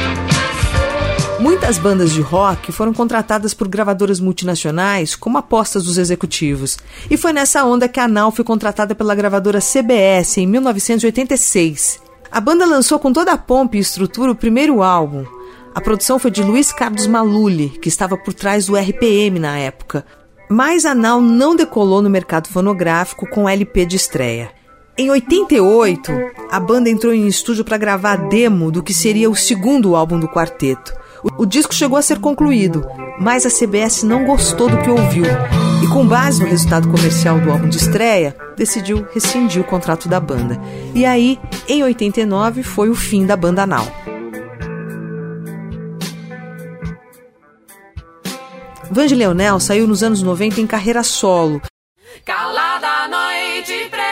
Muitas 1.40 1.78
bandas 1.78 2.12
de 2.12 2.20
rock 2.20 2.70
foram 2.70 2.92
contratadas 2.92 3.54
por 3.54 3.66
gravadoras 3.66 4.20
multinacionais 4.20 5.16
como 5.16 5.38
apostas 5.38 5.84
dos 5.84 5.96
executivos. 5.96 6.76
E 7.10 7.16
foi 7.16 7.32
nessa 7.32 7.64
onda 7.64 7.88
que 7.88 7.98
a 7.98 8.06
Nau 8.06 8.30
foi 8.30 8.44
contratada 8.44 8.94
pela 8.94 9.14
gravadora 9.14 9.60
CBS 9.62 10.36
em 10.36 10.46
1986. 10.46 12.02
A 12.30 12.38
banda 12.38 12.66
lançou 12.66 12.98
com 12.98 13.14
toda 13.14 13.32
a 13.32 13.38
pompa 13.38 13.78
e 13.78 13.80
estrutura 13.80 14.32
o 14.32 14.36
primeiro 14.36 14.82
álbum. 14.82 15.24
A 15.74 15.80
produção 15.80 16.18
foi 16.18 16.30
de 16.30 16.42
Luiz 16.42 16.70
Carlos 16.70 17.06
Maluli, 17.06 17.70
que 17.70 17.88
estava 17.88 18.18
por 18.18 18.34
trás 18.34 18.66
do 18.66 18.76
RPM 18.76 19.38
na 19.38 19.56
época. 19.56 20.04
Mas 20.50 20.84
a 20.84 20.94
Nau 20.94 21.22
não 21.22 21.56
decolou 21.56 22.02
no 22.02 22.10
mercado 22.10 22.48
fonográfico 22.48 23.26
com 23.26 23.48
LP 23.48 23.86
de 23.86 23.96
estreia. 23.96 24.57
Em 25.00 25.10
88, 25.10 26.10
a 26.50 26.58
banda 26.58 26.90
entrou 26.90 27.14
em 27.14 27.28
estúdio 27.28 27.64
para 27.64 27.78
gravar 27.78 28.14
a 28.14 28.16
demo 28.16 28.68
do 28.68 28.82
que 28.82 28.92
seria 28.92 29.30
o 29.30 29.36
segundo 29.36 29.94
álbum 29.94 30.18
do 30.18 30.26
quarteto. 30.26 30.92
O, 31.38 31.46
disco 31.46 31.72
chegou 31.72 31.96
a 31.96 32.02
ser 32.02 32.18
concluído, 32.18 32.84
mas 33.20 33.46
a 33.46 33.48
CBS 33.48 34.02
não 34.02 34.24
gostou 34.24 34.68
do 34.68 34.76
que 34.78 34.90
ouviu 34.90 35.24
e, 35.84 35.86
com 35.86 36.04
base 36.04 36.42
no 36.42 36.48
resultado 36.48 36.88
comercial 36.88 37.38
do 37.38 37.48
álbum 37.48 37.68
de 37.68 37.76
estreia, 37.76 38.36
decidiu 38.56 39.06
rescindir 39.14 39.62
o 39.62 39.64
contrato 39.64 40.08
da 40.08 40.18
banda. 40.18 40.60
E 40.92 41.06
aí, 41.06 41.38
em 41.68 41.84
89, 41.84 42.64
foi 42.64 42.90
o 42.90 42.94
fim 42.96 43.24
da 43.24 43.36
banda 43.36 43.64
Now. 43.64 43.86
Vange 48.90 49.14
Leonel 49.14 49.60
saiu 49.60 49.86
nos 49.86 50.02
anos 50.02 50.24
90 50.24 50.60
em 50.60 50.66
carreira 50.66 51.04
solo. 51.04 51.62
Calada 52.24 53.06
noite 53.08 53.88
preta, 53.90 54.07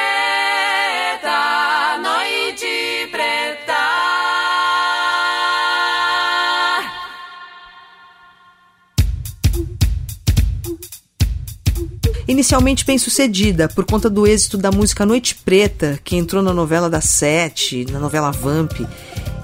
Inicialmente 12.29 12.85
bem 12.85 12.99
sucedida, 12.99 13.69
por 13.69 13.85
conta 13.85 14.11
do 14.11 14.27
êxito 14.27 14.59
da 14.59 14.73
música 14.73 15.07
Noite 15.07 15.35
Preta, 15.35 15.99
que 16.03 16.17
entrou 16.17 16.43
na 16.43 16.53
novela 16.53 16.91
da 16.91 17.01
Sete, 17.01 17.87
na 17.91 18.01
novela 18.01 18.33
Vamp, 18.33 18.73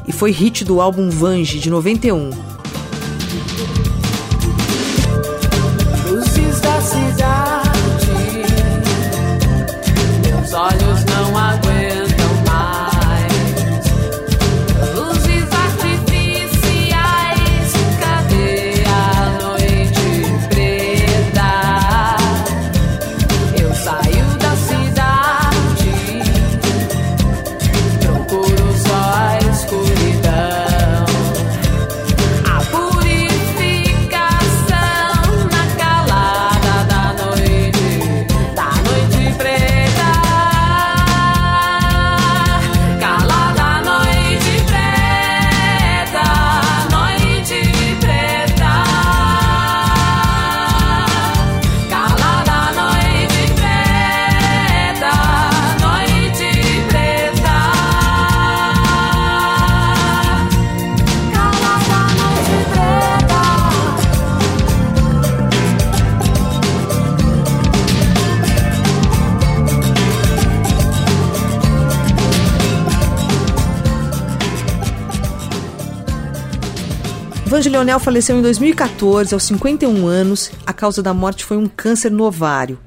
e 0.07 0.13
foi 0.13 0.33
hit 0.33 0.65
do 0.65 0.81
álbum 0.81 1.09
Vange, 1.09 1.61
de 1.61 1.71
91. 1.71 2.62
Leonel 77.83 77.99
faleceu 77.99 78.39
em 78.39 78.43
2014, 78.43 79.35
aos 79.35 79.43
51 79.43 80.07
anos. 80.07 80.53
A 80.65 80.73
causa 80.73 81.03
da 81.03 81.13
morte 81.13 81.45
foi 81.45 81.57
um 81.57 81.67
câncer 81.67 82.13
no 82.13 82.23
ovário. 82.23 82.79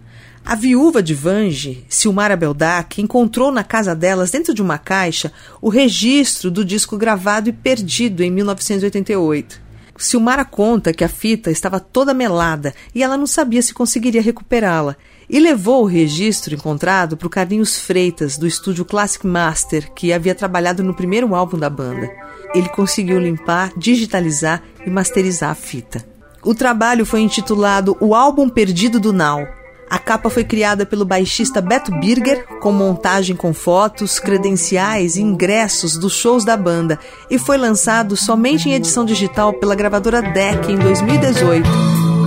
A 0.45 0.55
viúva 0.55 1.03
de 1.03 1.13
Vange, 1.13 1.85
Silmara 1.89 2.37
Beldac, 2.37 3.01
encontrou 3.01 3.51
na 3.51 3.61
casa 3.61 3.93
delas, 3.93 4.31
dentro 4.31 4.53
de 4.53 4.61
uma 4.61 4.77
caixa, 4.77 5.33
o 5.61 5.67
registro 5.67 6.49
do 6.49 6.63
disco 6.63 6.97
gravado 6.97 7.49
e 7.49 7.51
perdido 7.51 8.23
em 8.23 8.31
1988. 8.31 9.59
Silmara 9.97 10.45
conta 10.45 10.93
que 10.93 11.03
a 11.03 11.09
fita 11.09 11.51
estava 11.51 11.77
toda 11.77 12.13
melada 12.13 12.73
e 12.93 13.03
ela 13.03 13.17
não 13.17 13.27
sabia 13.27 13.61
se 13.61 13.73
conseguiria 13.73 14.21
recuperá-la. 14.21 14.95
E 15.29 15.39
levou 15.39 15.83
o 15.83 15.87
registro 15.87 16.53
encontrado 16.53 17.17
para 17.17 17.27
o 17.27 17.29
Carlinhos 17.29 17.79
Freitas, 17.79 18.37
do 18.37 18.45
estúdio 18.45 18.85
Classic 18.85 19.25
Master, 19.25 19.91
que 19.93 20.13
havia 20.13 20.35
trabalhado 20.35 20.83
no 20.83 20.93
primeiro 20.93 21.33
álbum 21.33 21.57
da 21.57 21.69
banda. 21.69 22.09
Ele 22.53 22.69
conseguiu 22.69 23.19
limpar, 23.19 23.71
digitalizar 23.75 24.61
e 24.85 24.89
masterizar 24.89 25.49
a 25.49 25.55
fita. 25.55 26.05
O 26.43 26.53
trabalho 26.53 27.05
foi 27.05 27.21
intitulado 27.21 27.97
O 27.99 28.13
Álbum 28.13 28.47
Perdido 28.47 28.99
do 28.99 29.11
Now. 29.11 29.47
A 29.89 29.97
capa 29.97 30.29
foi 30.29 30.43
criada 30.43 30.85
pelo 30.85 31.05
baixista 31.05 31.59
Beto 31.59 31.91
Birger, 31.99 32.45
com 32.59 32.71
montagem 32.71 33.35
com 33.35 33.53
fotos, 33.53 34.19
credenciais 34.19 35.15
e 35.15 35.21
ingressos 35.21 35.97
dos 35.97 36.13
shows 36.13 36.45
da 36.45 36.55
banda, 36.55 36.99
e 37.29 37.39
foi 37.39 37.57
lançado 37.57 38.15
somente 38.15 38.69
em 38.69 38.73
edição 38.73 39.05
digital 39.05 39.53
pela 39.53 39.75
gravadora 39.75 40.21
DEC 40.21 40.71
em 40.71 40.77
2018, 40.77 41.67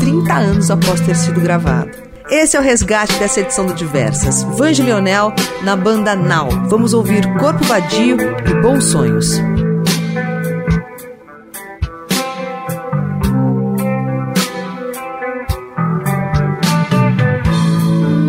30 0.00 0.34
anos 0.34 0.70
após 0.70 1.00
ter 1.00 1.16
sido 1.16 1.40
gravado. 1.40 2.07
Esse 2.30 2.58
é 2.58 2.60
o 2.60 2.62
resgate 2.62 3.18
dessa 3.18 3.40
edição 3.40 3.64
do 3.64 3.72
Diversas. 3.72 4.42
Vange 4.42 4.82
Leonel 4.82 5.32
na 5.62 5.74
banda 5.74 6.14
Now. 6.14 6.48
Vamos 6.68 6.92
ouvir 6.92 7.24
Corpo 7.38 7.64
Vadio 7.64 8.18
e 8.20 8.54
Bons 8.60 8.84
Sonhos. 8.84 9.38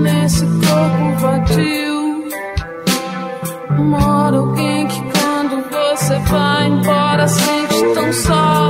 Nesse 0.01 0.45
corpo 0.45 1.19
vadio 1.19 2.29
mora 3.77 4.37
alguém 4.37 4.87
que 4.87 5.01
quando 5.01 5.61
você 5.69 6.17
vai 6.19 6.67
embora 6.67 7.27
sente 7.27 7.93
tão 7.93 8.13
só 8.13 8.68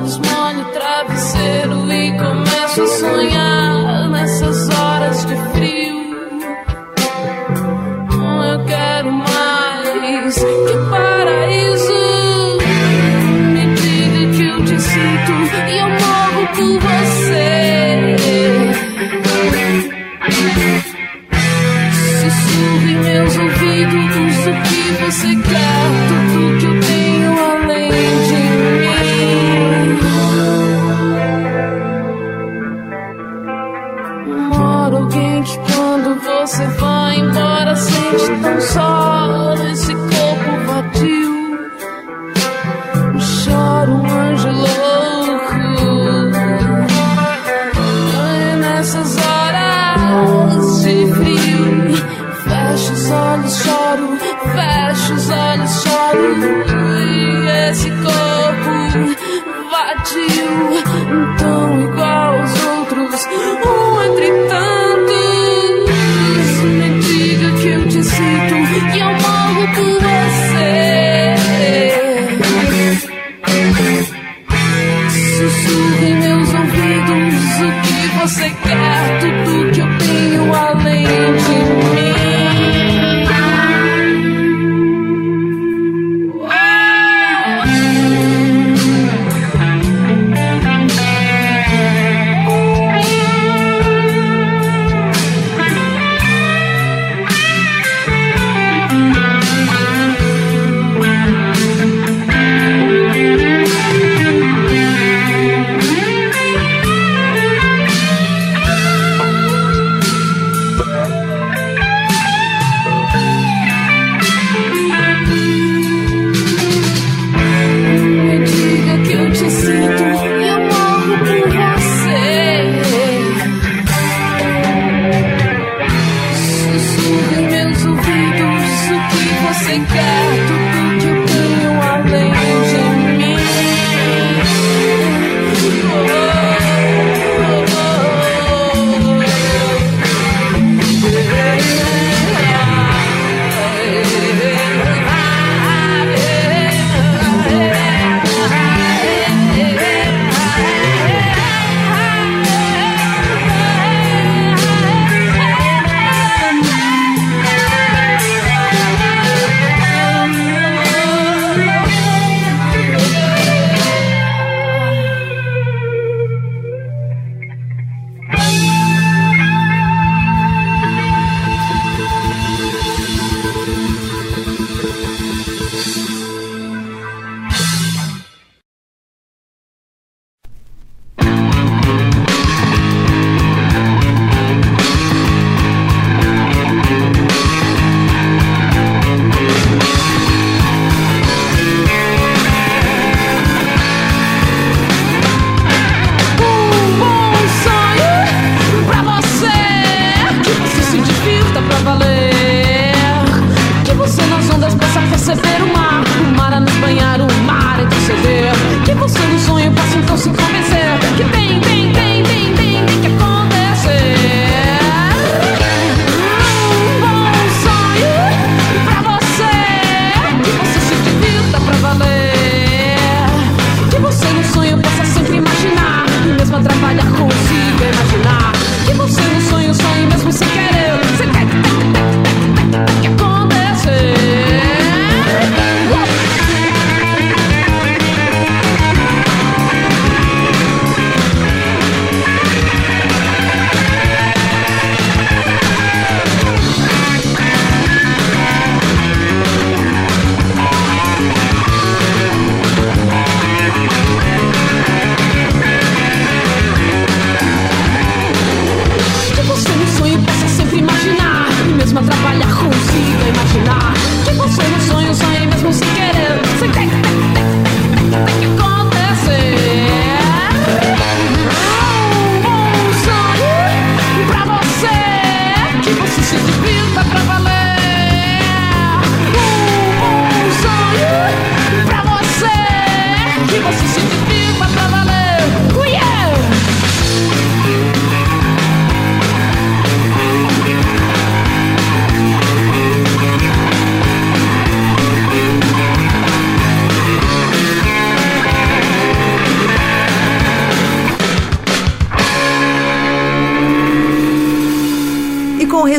olhos, 0.00 0.18
molho 0.18 0.62
o 0.62 0.72
travesseiro 0.72 1.59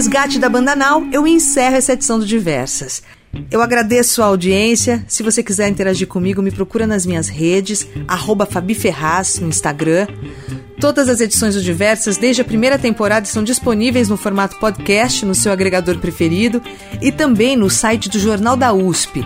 resgate 0.02 0.40
da 0.40 0.50
Banda 0.50 0.76
Now, 0.76 1.08
eu 1.12 1.28
encerro 1.28 1.76
essa 1.76 1.94
edição 1.94 2.18
do 2.18 2.26
Diversas. 2.26 3.04
Eu 3.52 3.62
agradeço 3.62 4.24
a 4.24 4.26
audiência. 4.26 5.06
Se 5.08 5.22
você 5.22 5.44
quiser 5.44 5.70
interagir 5.70 6.08
comigo, 6.08 6.42
me 6.42 6.50
procura 6.50 6.88
nas 6.88 7.06
minhas 7.06 7.30
redes, 7.30 7.86
arroba 8.08 8.48
Fabi 8.48 8.74
Ferraz 8.74 9.38
no 9.38 9.48
Instagram. 9.48 10.08
Todas 10.80 11.08
as 11.08 11.22
edições 11.22 11.54
do 11.54 11.62
Diversas, 11.62 12.18
desde 12.18 12.42
a 12.42 12.46
primeira 12.46 12.80
temporada, 12.80 13.28
estão 13.28 13.44
disponíveis 13.44 14.10
no 14.10 14.18
formato 14.18 14.58
podcast 14.58 15.24
no 15.24 15.36
seu 15.36 15.52
agregador 15.52 16.00
preferido 16.00 16.64
e 17.00 17.12
também 17.12 17.56
no 17.56 17.70
site 17.70 18.10
do 18.10 18.18
Jornal 18.18 18.58
da 18.58 18.74
USP. 18.74 19.24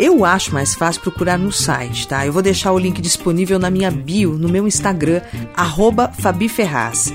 Eu 0.00 0.24
acho 0.24 0.52
mais 0.52 0.74
fácil 0.74 1.00
procurar 1.00 1.38
no 1.38 1.52
site, 1.52 2.08
tá? 2.08 2.26
Eu 2.26 2.32
vou 2.32 2.42
deixar 2.42 2.72
o 2.72 2.78
link 2.78 3.00
disponível 3.00 3.56
na 3.56 3.70
minha 3.70 3.88
bio, 3.92 4.32
no 4.32 4.48
meu 4.48 4.66
Instagram, 4.66 5.20
arroba 5.54 6.10
Fabi 6.18 6.48
Ferraz. 6.48 7.14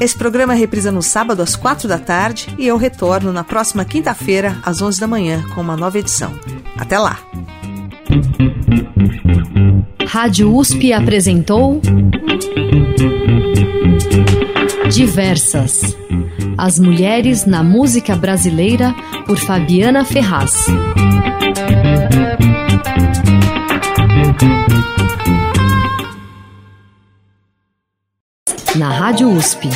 Esse 0.00 0.16
programa 0.16 0.54
reprisa 0.54 0.92
no 0.92 1.02
sábado 1.02 1.42
às 1.42 1.56
quatro 1.56 1.88
da 1.88 1.98
tarde 1.98 2.54
e 2.58 2.66
eu 2.66 2.76
retorno 2.76 3.32
na 3.32 3.42
próxima 3.42 3.84
quinta-feira, 3.84 4.58
às 4.62 4.82
onze 4.82 5.00
da 5.00 5.06
manhã, 5.06 5.44
com 5.54 5.60
uma 5.60 5.76
nova 5.76 5.98
edição. 5.98 6.32
Até 6.76 6.98
lá! 6.98 7.18
Rádio 10.06 10.54
USP 10.54 10.92
apresentou 10.92 11.80
Diversas. 14.90 15.96
As 16.56 16.78
mulheres 16.78 17.44
na 17.44 17.62
música 17.62 18.16
brasileira 18.16 18.94
por 19.26 19.36
Fabiana 19.36 20.04
Ferraz. 20.04 20.66
Na 28.78 28.90
Rádio 28.90 29.28
USP. 29.28 29.68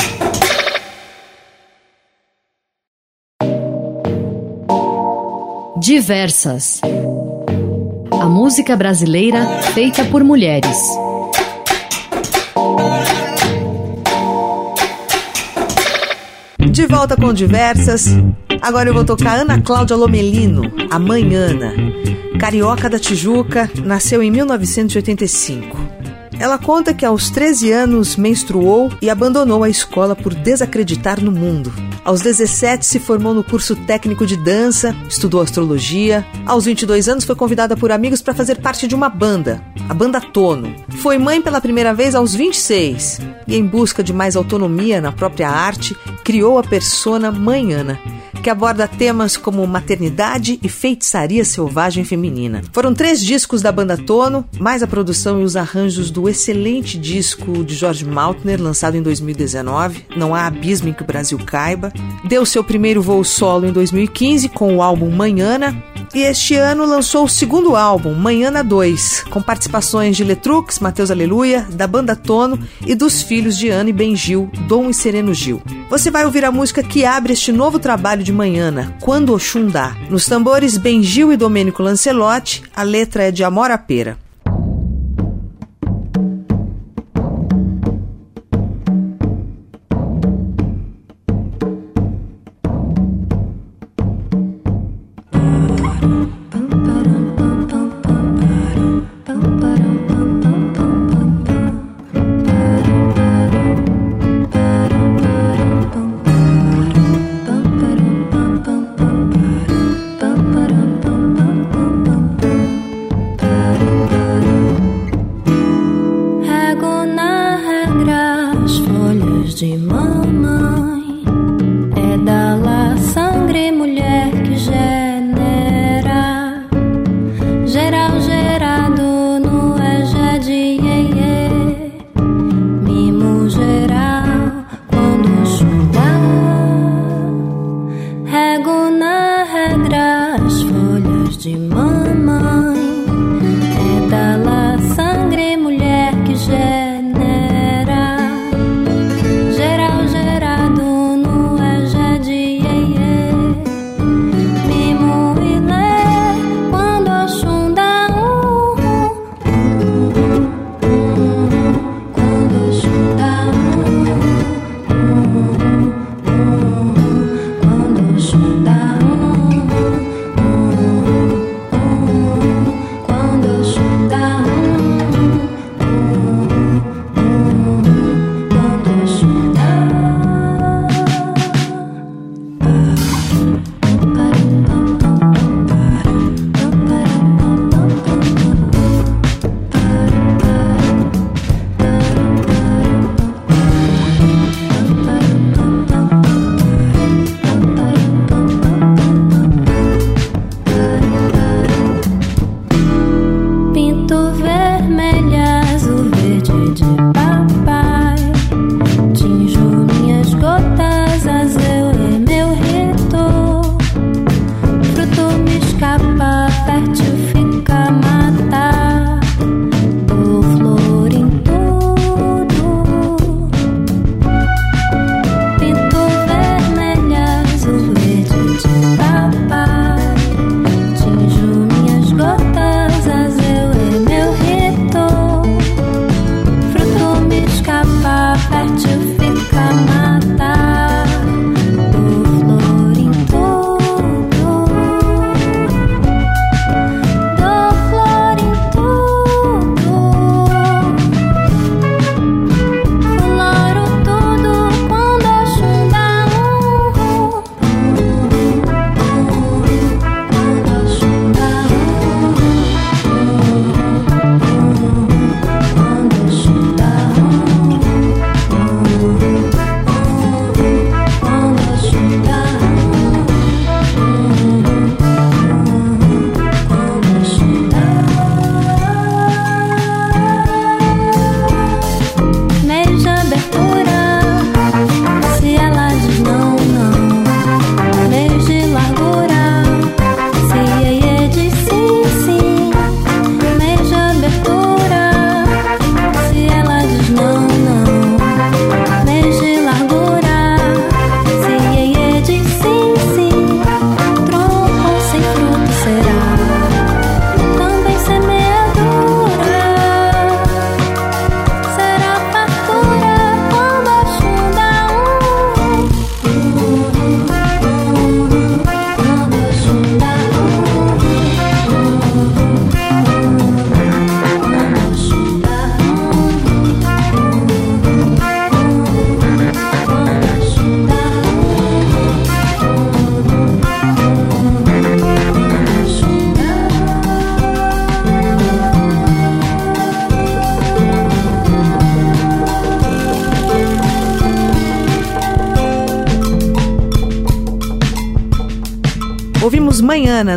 Diversas. 5.80 6.80
A 8.12 8.26
música 8.26 8.76
brasileira 8.76 9.44
feita 9.74 10.04
por 10.04 10.22
mulheres. 10.22 10.78
De 16.70 16.86
volta 16.86 17.16
com 17.16 17.32
diversas. 17.32 18.06
Agora 18.60 18.88
eu 18.88 18.94
vou 18.94 19.04
tocar 19.04 19.40
Ana 19.40 19.60
Cláudia 19.60 19.96
Lomelino, 19.96 20.62
a 20.88 20.98
mãe 21.00 21.34
Ana. 21.34 21.74
Carioca 22.38 22.88
da 22.88 23.00
Tijuca, 23.00 23.68
nasceu 23.84 24.22
em 24.22 24.30
1985. 24.30 26.01
Ela 26.38 26.58
conta 26.58 26.94
que 26.94 27.04
aos 27.04 27.30
13 27.30 27.70
anos 27.70 28.16
menstruou 28.16 28.90
e 29.00 29.08
abandonou 29.08 29.62
a 29.62 29.68
escola 29.68 30.16
por 30.16 30.34
desacreditar 30.34 31.22
no 31.22 31.30
mundo. 31.30 31.72
Aos 32.04 32.20
17 32.20 32.84
se 32.84 32.98
formou 32.98 33.32
no 33.32 33.44
curso 33.44 33.76
técnico 33.76 34.26
de 34.26 34.36
dança, 34.36 34.94
estudou 35.08 35.40
astrologia. 35.40 36.26
Aos 36.44 36.64
22 36.64 37.08
anos 37.08 37.24
foi 37.24 37.36
convidada 37.36 37.76
por 37.76 37.92
amigos 37.92 38.20
para 38.20 38.34
fazer 38.34 38.60
parte 38.60 38.88
de 38.88 38.94
uma 38.94 39.08
banda, 39.08 39.62
a 39.88 39.94
Banda 39.94 40.20
Tono. 40.20 40.74
Foi 40.88 41.18
mãe 41.18 41.40
pela 41.40 41.60
primeira 41.60 41.94
vez 41.94 42.14
aos 42.14 42.34
26 42.34 43.20
e 43.46 43.56
em 43.56 43.66
busca 43.66 44.02
de 44.02 44.12
mais 44.12 44.34
autonomia 44.34 45.00
na 45.00 45.12
própria 45.12 45.48
arte, 45.48 45.96
criou 46.24 46.58
a 46.58 46.62
persona 46.62 47.30
Mãe 47.30 47.72
Ana 47.72 47.98
que 48.42 48.50
aborda 48.50 48.88
temas 48.88 49.36
como 49.36 49.66
maternidade 49.66 50.58
e 50.62 50.68
feitiçaria 50.68 51.44
selvagem 51.44 52.04
feminina. 52.04 52.62
Foram 52.72 52.92
três 52.92 53.24
discos 53.24 53.62
da 53.62 53.70
banda 53.70 53.96
Tono, 53.96 54.44
mais 54.58 54.82
a 54.82 54.86
produção 54.86 55.40
e 55.40 55.44
os 55.44 55.56
arranjos 55.56 56.10
do 56.10 56.28
excelente 56.28 56.98
disco 56.98 57.64
de 57.64 57.74
George 57.74 58.04
Maltner, 58.04 58.60
lançado 58.60 58.96
em 58.96 59.02
2019, 59.02 60.06
Não 60.16 60.34
Há 60.34 60.46
Abismo 60.46 60.88
em 60.88 60.92
que 60.92 61.02
o 61.02 61.06
Brasil 61.06 61.38
Caiba. 61.38 61.92
Deu 62.24 62.44
seu 62.44 62.64
primeiro 62.64 63.00
voo 63.00 63.22
solo 63.22 63.66
em 63.66 63.72
2015 63.72 64.48
com 64.48 64.76
o 64.76 64.82
álbum 64.82 65.10
Manhana, 65.10 65.80
e 66.14 66.20
este 66.20 66.54
ano 66.56 66.84
lançou 66.84 67.24
o 67.24 67.28
segundo 67.28 67.74
álbum, 67.74 68.14
Manhana 68.14 68.62
2, 68.62 69.24
com 69.30 69.40
participações 69.40 70.16
de 70.16 70.24
Letrux, 70.24 70.78
Mateus 70.78 71.10
Aleluia, 71.10 71.66
da 71.70 71.86
banda 71.86 72.14
Tono 72.14 72.58
e 72.86 72.94
dos 72.94 73.22
filhos 73.22 73.56
de 73.56 73.68
Ana 73.70 73.90
e 73.90 73.92
Ben 73.92 74.14
Gil, 74.14 74.50
Dom 74.68 74.90
e 74.90 74.94
Sereno 74.94 75.32
Gil. 75.32 75.62
Você 75.88 76.10
vai 76.10 76.24
ouvir 76.24 76.44
a 76.44 76.52
música 76.52 76.82
que 76.82 77.04
abre 77.04 77.32
este 77.32 77.52
novo 77.52 77.78
trabalho 77.78 78.22
de 78.22 78.32
Manhana, 78.32 78.96
Quando 79.00 79.34
Oxum 79.34 79.68
Dá. 79.68 79.96
Nos 80.10 80.26
tambores, 80.26 80.76
Ben 80.76 81.02
Gil 81.02 81.32
e 81.32 81.36
Domênico 81.36 81.82
Lancelotti, 81.82 82.62
a 82.74 82.82
letra 82.82 83.24
é 83.24 83.30
de 83.30 83.44
Amora 83.44 83.78
Pera. 83.78 84.18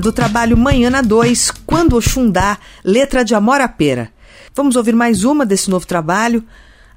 Do 0.02 0.12
trabalho 0.12 0.58
Manhana 0.58 1.04
2, 1.04 1.52
Quando 1.66 1.96
Oxundá, 1.96 2.58
letra 2.84 3.24
de 3.24 3.36
Amora 3.36 3.68
Pera. 3.70 4.10
Vamos 4.56 4.76
ouvir 4.76 4.96
mais 4.96 5.24
uma 5.24 5.46
desse 5.46 5.70
novo 5.70 5.86
trabalho, 5.86 6.44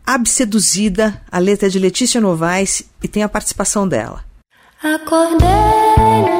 Abseduzida, 0.07 1.20
a 1.30 1.39
letra 1.39 1.66
é 1.66 1.70
de 1.70 1.78
Letícia 1.78 2.18
Novaes 2.18 2.82
e 3.03 3.07
tem 3.07 3.22
a 3.22 3.28
participação 3.28 3.86
dela. 3.86 4.24
Acordei 4.82 6.38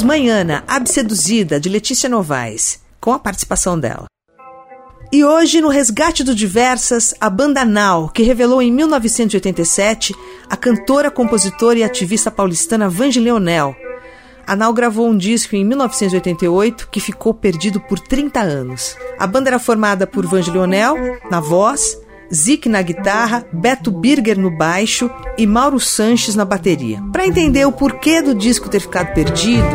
Ouvimos 0.00 0.02
Manhana, 0.02 0.64
Abseduzida, 0.66 1.60
de 1.60 1.68
Letícia 1.68 2.08
Novaes, 2.08 2.80
com 3.00 3.12
a 3.12 3.18
participação 3.18 3.78
dela. 3.78 4.06
E 5.12 5.24
hoje, 5.24 5.60
no 5.60 5.68
Resgate 5.68 6.22
do 6.24 6.34
Diversas, 6.34 7.14
a 7.20 7.28
banda 7.28 7.64
Nau, 7.64 8.08
que 8.08 8.22
revelou 8.22 8.62
em 8.62 8.72
1987 8.72 10.14
a 10.48 10.56
cantora, 10.56 11.10
compositora 11.10 11.78
e 11.78 11.84
ativista 11.84 12.30
paulistana 12.30 12.88
Vange 12.88 13.20
Leonel. 13.20 13.74
A 14.46 14.56
Nau 14.56 14.72
gravou 14.72 15.08
um 15.08 15.16
disco 15.16 15.54
em 15.54 15.64
1988 15.64 16.88
que 16.90 17.00
ficou 17.00 17.34
perdido 17.34 17.80
por 17.80 17.98
30 17.98 18.40
anos. 18.40 18.96
A 19.18 19.26
banda 19.26 19.50
era 19.50 19.58
formada 19.58 20.06
por 20.06 20.24
Vange 20.26 20.50
Leonel, 20.50 20.96
na 21.30 21.40
voz, 21.40 21.99
Zic 22.32 22.68
na 22.68 22.80
guitarra, 22.80 23.44
Beto 23.52 23.90
Birger 23.90 24.38
no 24.38 24.56
baixo 24.56 25.10
e 25.36 25.46
Mauro 25.46 25.80
Sanches 25.80 26.36
na 26.36 26.44
bateria. 26.44 27.02
Para 27.12 27.26
entender 27.26 27.66
o 27.66 27.72
porquê 27.72 28.22
do 28.22 28.34
disco 28.34 28.68
ter 28.68 28.80
ficado 28.80 29.12
perdido, 29.12 29.66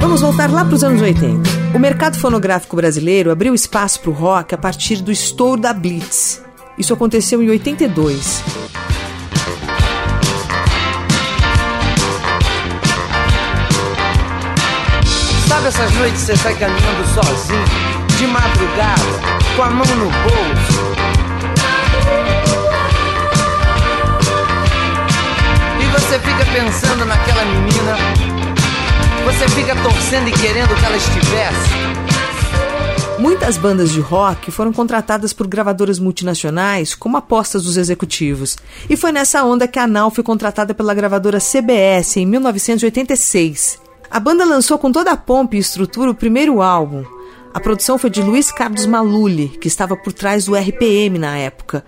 vamos 0.00 0.22
voltar 0.22 0.50
lá 0.50 0.64
para 0.64 0.74
os 0.74 0.82
anos 0.82 1.02
80. 1.02 1.42
O 1.74 1.78
mercado 1.78 2.18
fonográfico 2.18 2.76
brasileiro 2.76 3.30
abriu 3.30 3.54
espaço 3.54 4.00
para 4.00 4.10
o 4.10 4.14
rock 4.14 4.54
a 4.54 4.58
partir 4.58 5.02
do 5.02 5.12
estouro 5.12 5.60
da 5.60 5.74
Blitz. 5.74 6.42
Isso 6.78 6.94
aconteceu 6.94 7.42
em 7.42 7.50
82. 7.50 8.42
Sabe 15.46 15.68
essas 15.68 15.92
noites 15.94 16.20
que 16.20 16.26
você 16.26 16.36
sai 16.36 16.54
caminhando 16.54 17.06
sozinho, 17.12 17.64
de 18.18 18.26
madrugada, 18.28 19.02
com 19.54 19.62
a 19.62 19.70
mão 19.70 19.86
no 19.96 20.06
bolso? 20.06 20.91
Você 26.12 26.18
fica 26.18 26.44
pensando 26.44 27.06
naquela 27.06 27.42
menina, 27.46 27.96
você 29.24 29.48
fica 29.48 29.74
torcendo 29.82 30.28
e 30.28 30.32
querendo 30.32 30.78
que 30.78 30.84
ela 30.84 30.96
estivesse. 30.98 31.70
Muitas 33.18 33.56
bandas 33.56 33.90
de 33.90 34.00
rock 34.00 34.50
foram 34.50 34.74
contratadas 34.74 35.32
por 35.32 35.46
gravadoras 35.46 35.98
multinacionais 35.98 36.94
como 36.94 37.16
apostas 37.16 37.62
dos 37.62 37.78
executivos. 37.78 38.58
E 38.90 38.94
foi 38.94 39.10
nessa 39.10 39.42
onda 39.42 39.66
que 39.66 39.78
a 39.78 39.86
Nau 39.86 40.10
foi 40.10 40.22
contratada 40.22 40.74
pela 40.74 40.92
gravadora 40.92 41.38
CBS 41.40 42.18
em 42.18 42.26
1986. 42.26 43.80
A 44.10 44.20
banda 44.20 44.44
lançou 44.44 44.76
com 44.76 44.92
toda 44.92 45.12
a 45.12 45.16
pompa 45.16 45.56
e 45.56 45.60
estrutura 45.60 46.10
o 46.10 46.14
primeiro 46.14 46.60
álbum. 46.60 47.06
A 47.54 47.60
produção 47.60 47.96
foi 47.96 48.10
de 48.10 48.20
Luiz 48.20 48.52
Carlos 48.52 48.84
Maluli, 48.84 49.48
que 49.48 49.68
estava 49.68 49.96
por 49.96 50.12
trás 50.12 50.44
do 50.44 50.54
RPM 50.54 51.18
na 51.18 51.38
época. 51.38 51.82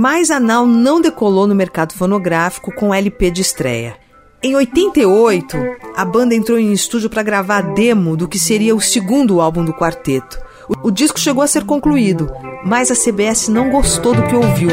Mas 0.00 0.30
a 0.30 0.38
Nau 0.38 0.64
não 0.64 1.00
decolou 1.00 1.44
no 1.48 1.56
mercado 1.56 1.92
fonográfico 1.92 2.72
com 2.72 2.94
LP 2.94 3.32
de 3.32 3.42
estreia. 3.42 3.96
Em 4.40 4.54
88, 4.54 5.56
a 5.96 6.04
banda 6.04 6.36
entrou 6.36 6.56
em 6.56 6.72
estúdio 6.72 7.10
para 7.10 7.24
gravar 7.24 7.56
a 7.56 7.62
demo 7.62 8.16
do 8.16 8.28
que 8.28 8.38
seria 8.38 8.76
o 8.76 8.80
segundo 8.80 9.40
álbum 9.40 9.64
do 9.64 9.74
quarteto. 9.74 10.38
O, 10.68 10.86
o 10.86 10.90
disco 10.92 11.18
chegou 11.18 11.42
a 11.42 11.48
ser 11.48 11.64
concluído, 11.64 12.30
mas 12.64 12.92
a 12.92 12.94
CBS 12.94 13.48
não 13.48 13.70
gostou 13.70 14.14
do 14.14 14.22
que 14.22 14.36
ouviu 14.36 14.70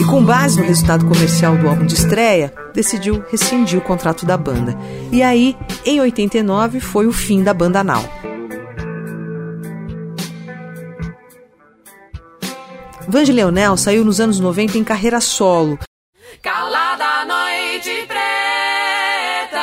e, 0.00 0.04
com 0.04 0.22
base 0.22 0.60
no 0.60 0.66
resultado 0.66 1.04
comercial 1.04 1.56
do 1.56 1.68
álbum 1.68 1.84
de 1.84 1.94
estreia, 1.94 2.54
decidiu 2.72 3.24
rescindir 3.28 3.76
o 3.76 3.82
contrato 3.82 4.24
da 4.24 4.36
banda. 4.36 4.78
E 5.10 5.20
aí, 5.20 5.56
em 5.84 6.00
89, 6.00 6.78
foi 6.78 7.08
o 7.08 7.12
fim 7.12 7.42
da 7.42 7.52
banda 7.52 7.82
Now. 7.82 8.08
Vange 13.08 13.32
Leonel 13.32 13.76
saiu 13.76 14.04
nos 14.04 14.20
anos 14.20 14.38
90 14.38 14.78
em 14.78 14.84
carreira 14.84 15.20
solo. 15.20 15.78
Calada 16.42 17.24
noite 17.24 18.06
preta, 18.06 19.58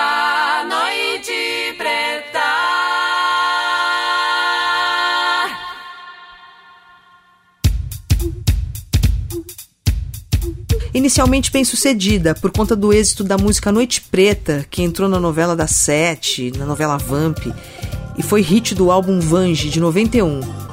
noite 0.68 1.76
preta. 1.78 2.08
Inicialmente 10.94 11.52
bem 11.52 11.64
sucedida, 11.64 12.34
por 12.34 12.52
conta 12.52 12.76
do 12.76 12.92
êxito 12.92 13.24
da 13.24 13.38
música 13.38 13.72
Noite 13.72 14.02
Preta, 14.02 14.66
que 14.70 14.82
entrou 14.82 15.08
na 15.08 15.20
novela 15.20 15.56
da 15.56 15.68
Sete, 15.68 16.52
na 16.58 16.66
novela 16.66 16.98
Vamp, 16.98 17.38
e 18.18 18.24
foi 18.24 18.42
hit 18.42 18.74
do 18.74 18.92
álbum 18.92 19.20
Vange, 19.20 19.70
de 19.70 19.80
91. 19.80 20.66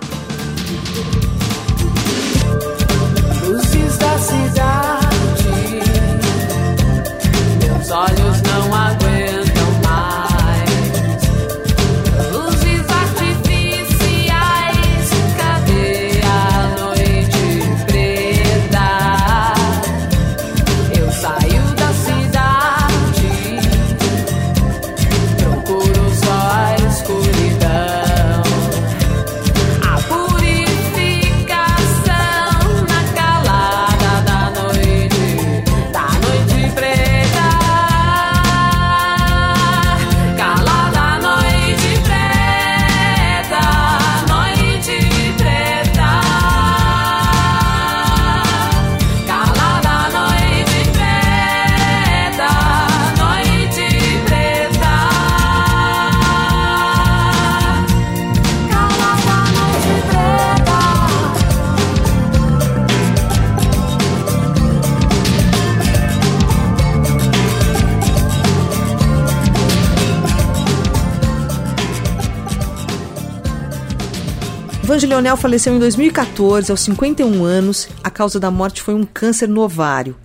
Leonel 75.14 75.36
faleceu 75.36 75.72
em 75.72 75.78
2014, 75.78 76.72
aos 76.72 76.80
51 76.80 77.44
anos. 77.44 77.88
A 78.02 78.10
causa 78.10 78.40
da 78.40 78.50
morte 78.50 78.82
foi 78.82 78.94
um 78.94 79.04
câncer 79.04 79.48
no 79.48 79.60
ovário. 79.60 80.16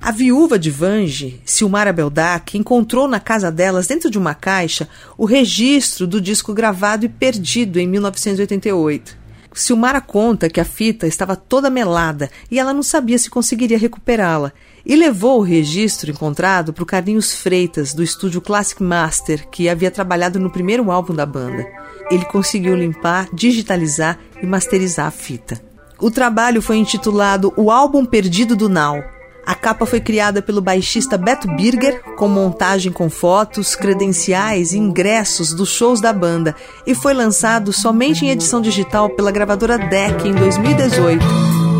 A 0.00 0.12
viúva 0.12 0.56
de 0.56 0.70
Vange, 0.70 1.40
Silmara 1.44 1.92
Beldac, 1.92 2.56
encontrou 2.56 3.08
na 3.08 3.18
casa 3.18 3.50
delas, 3.50 3.88
dentro 3.88 4.08
de 4.08 4.16
uma 4.16 4.34
caixa, 4.36 4.88
o 5.18 5.24
registro 5.24 6.06
do 6.06 6.20
disco 6.20 6.54
gravado 6.54 7.04
e 7.04 7.08
perdido 7.08 7.80
em 7.80 7.88
1988. 7.88 9.16
Silmara 9.52 10.00
conta 10.00 10.48
que 10.48 10.60
a 10.60 10.64
fita 10.64 11.08
estava 11.08 11.34
toda 11.34 11.68
melada 11.68 12.30
e 12.48 12.60
ela 12.60 12.72
não 12.72 12.84
sabia 12.84 13.18
se 13.18 13.28
conseguiria 13.28 13.76
recuperá-la. 13.76 14.52
E 14.88 14.94
levou 14.94 15.40
o 15.40 15.42
registro 15.42 16.12
encontrado 16.12 16.72
para 16.72 16.84
o 16.84 16.86
Carlinhos 16.86 17.34
Freitas, 17.34 17.92
do 17.92 18.04
estúdio 18.04 18.40
Classic 18.40 18.80
Master, 18.80 19.48
que 19.50 19.68
havia 19.68 19.90
trabalhado 19.90 20.38
no 20.38 20.48
primeiro 20.48 20.92
álbum 20.92 21.12
da 21.12 21.26
banda. 21.26 21.66
Ele 22.08 22.24
conseguiu 22.26 22.76
limpar, 22.76 23.28
digitalizar 23.32 24.16
e 24.40 24.46
masterizar 24.46 25.06
a 25.06 25.10
fita. 25.10 25.60
O 25.98 26.08
trabalho 26.08 26.62
foi 26.62 26.76
intitulado 26.76 27.52
O 27.56 27.68
Álbum 27.68 28.04
Perdido 28.04 28.54
do 28.54 28.68
Now. 28.68 29.02
A 29.44 29.56
capa 29.56 29.86
foi 29.86 30.00
criada 30.00 30.40
pelo 30.40 30.60
baixista 30.60 31.18
Beto 31.18 31.48
Birger, 31.56 32.00
com 32.14 32.28
montagem 32.28 32.92
com 32.92 33.10
fotos, 33.10 33.74
credenciais 33.74 34.72
e 34.72 34.78
ingressos 34.78 35.52
dos 35.52 35.70
shows 35.70 36.00
da 36.00 36.12
banda, 36.12 36.54
e 36.86 36.94
foi 36.94 37.12
lançado 37.12 37.72
somente 37.72 38.24
em 38.24 38.30
edição 38.30 38.60
digital 38.60 39.10
pela 39.10 39.32
gravadora 39.32 39.78
DEC 39.78 40.28
em 40.28 40.34
2018, 40.34 41.24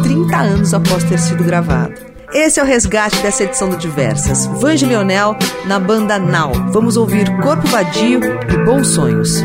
30 0.02 0.36
anos 0.36 0.74
após 0.74 1.04
ter 1.04 1.20
sido 1.20 1.44
gravado. 1.44 2.15
Esse 2.32 2.60
é 2.60 2.62
o 2.62 2.66
resgate 2.66 3.20
dessa 3.22 3.44
edição 3.44 3.68
do 3.68 3.76
Diversas. 3.76 4.46
Vange 4.46 4.84
Leonel 4.84 5.36
na 5.66 5.78
banda 5.78 6.18
Now. 6.18 6.52
Vamos 6.70 6.96
ouvir 6.96 7.26
Corpo 7.40 7.66
Vadio 7.68 8.20
e 8.52 8.64
Bons 8.64 8.88
Sonhos. 8.88 9.42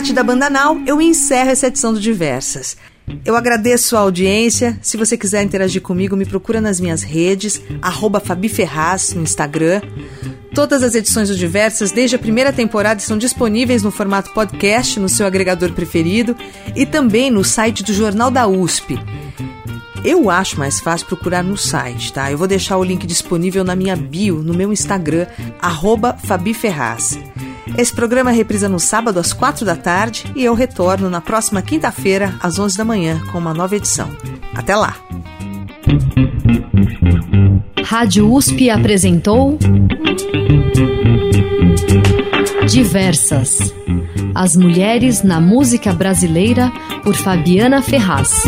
Resgate 0.00 0.12
da 0.14 0.22
Banda 0.22 0.48
Now, 0.48 0.80
eu 0.86 1.00
encerro 1.00 1.50
essa 1.50 1.66
edição 1.66 1.92
do 1.92 2.00
Diversas. 2.00 2.76
Eu 3.24 3.36
agradeço 3.36 3.96
a 3.96 4.00
audiência. 4.00 4.78
Se 4.80 4.96
você 4.96 5.16
quiser 5.16 5.42
interagir 5.42 5.82
comigo, 5.82 6.16
me 6.16 6.24
procura 6.24 6.60
nas 6.60 6.80
minhas 6.80 7.02
redes, 7.02 7.60
arroba 7.82 8.18
Fabi 8.18 8.48
Ferraz 8.48 9.12
no 9.12 9.22
Instagram. 9.22 9.82
Todas 10.54 10.82
as 10.82 10.94
edições 10.94 11.28
do 11.28 11.36
Diversas, 11.36 11.92
desde 11.92 12.16
a 12.16 12.18
primeira 12.18 12.50
temporada, 12.50 12.98
estão 12.98 13.18
disponíveis 13.18 13.82
no 13.82 13.90
formato 13.90 14.32
podcast, 14.32 14.98
no 14.98 15.08
seu 15.08 15.26
agregador 15.26 15.72
preferido, 15.72 16.34
e 16.74 16.86
também 16.86 17.30
no 17.30 17.44
site 17.44 17.82
do 17.82 17.92
Jornal 17.92 18.30
da 18.30 18.46
USP. 18.46 18.98
Eu 20.02 20.30
acho 20.30 20.58
mais 20.58 20.80
fácil 20.80 21.06
procurar 21.08 21.44
no 21.44 21.58
site, 21.58 22.10
tá? 22.10 22.32
Eu 22.32 22.38
vou 22.38 22.48
deixar 22.48 22.78
o 22.78 22.84
link 22.84 23.06
disponível 23.06 23.64
na 23.64 23.76
minha 23.76 23.94
bio, 23.94 24.42
no 24.42 24.54
meu 24.54 24.72
Instagram, 24.72 25.26
arroba 25.60 26.16
Fabi 26.24 26.54
Ferraz. 26.54 27.18
Esse 27.76 27.92
programa 27.92 28.30
reprisa 28.30 28.68
no 28.68 28.78
sábado 28.78 29.18
às 29.18 29.32
quatro 29.32 29.64
da 29.64 29.76
tarde 29.76 30.24
e 30.34 30.44
eu 30.44 30.54
retorno 30.54 31.08
na 31.08 31.20
próxima 31.20 31.62
quinta-feira, 31.62 32.34
às 32.40 32.58
onze 32.58 32.76
da 32.76 32.84
manhã, 32.84 33.20
com 33.30 33.38
uma 33.38 33.54
nova 33.54 33.76
edição. 33.76 34.08
Até 34.54 34.76
lá! 34.76 34.96
Rádio 37.84 38.32
USP 38.32 38.70
apresentou 38.70 39.58
Diversas. 42.68 43.74
As 44.34 44.54
Mulheres 44.54 45.24
na 45.24 45.40
Música 45.40 45.92
Brasileira, 45.92 46.70
por 47.02 47.14
Fabiana 47.14 47.82
Ferraz. 47.82 48.44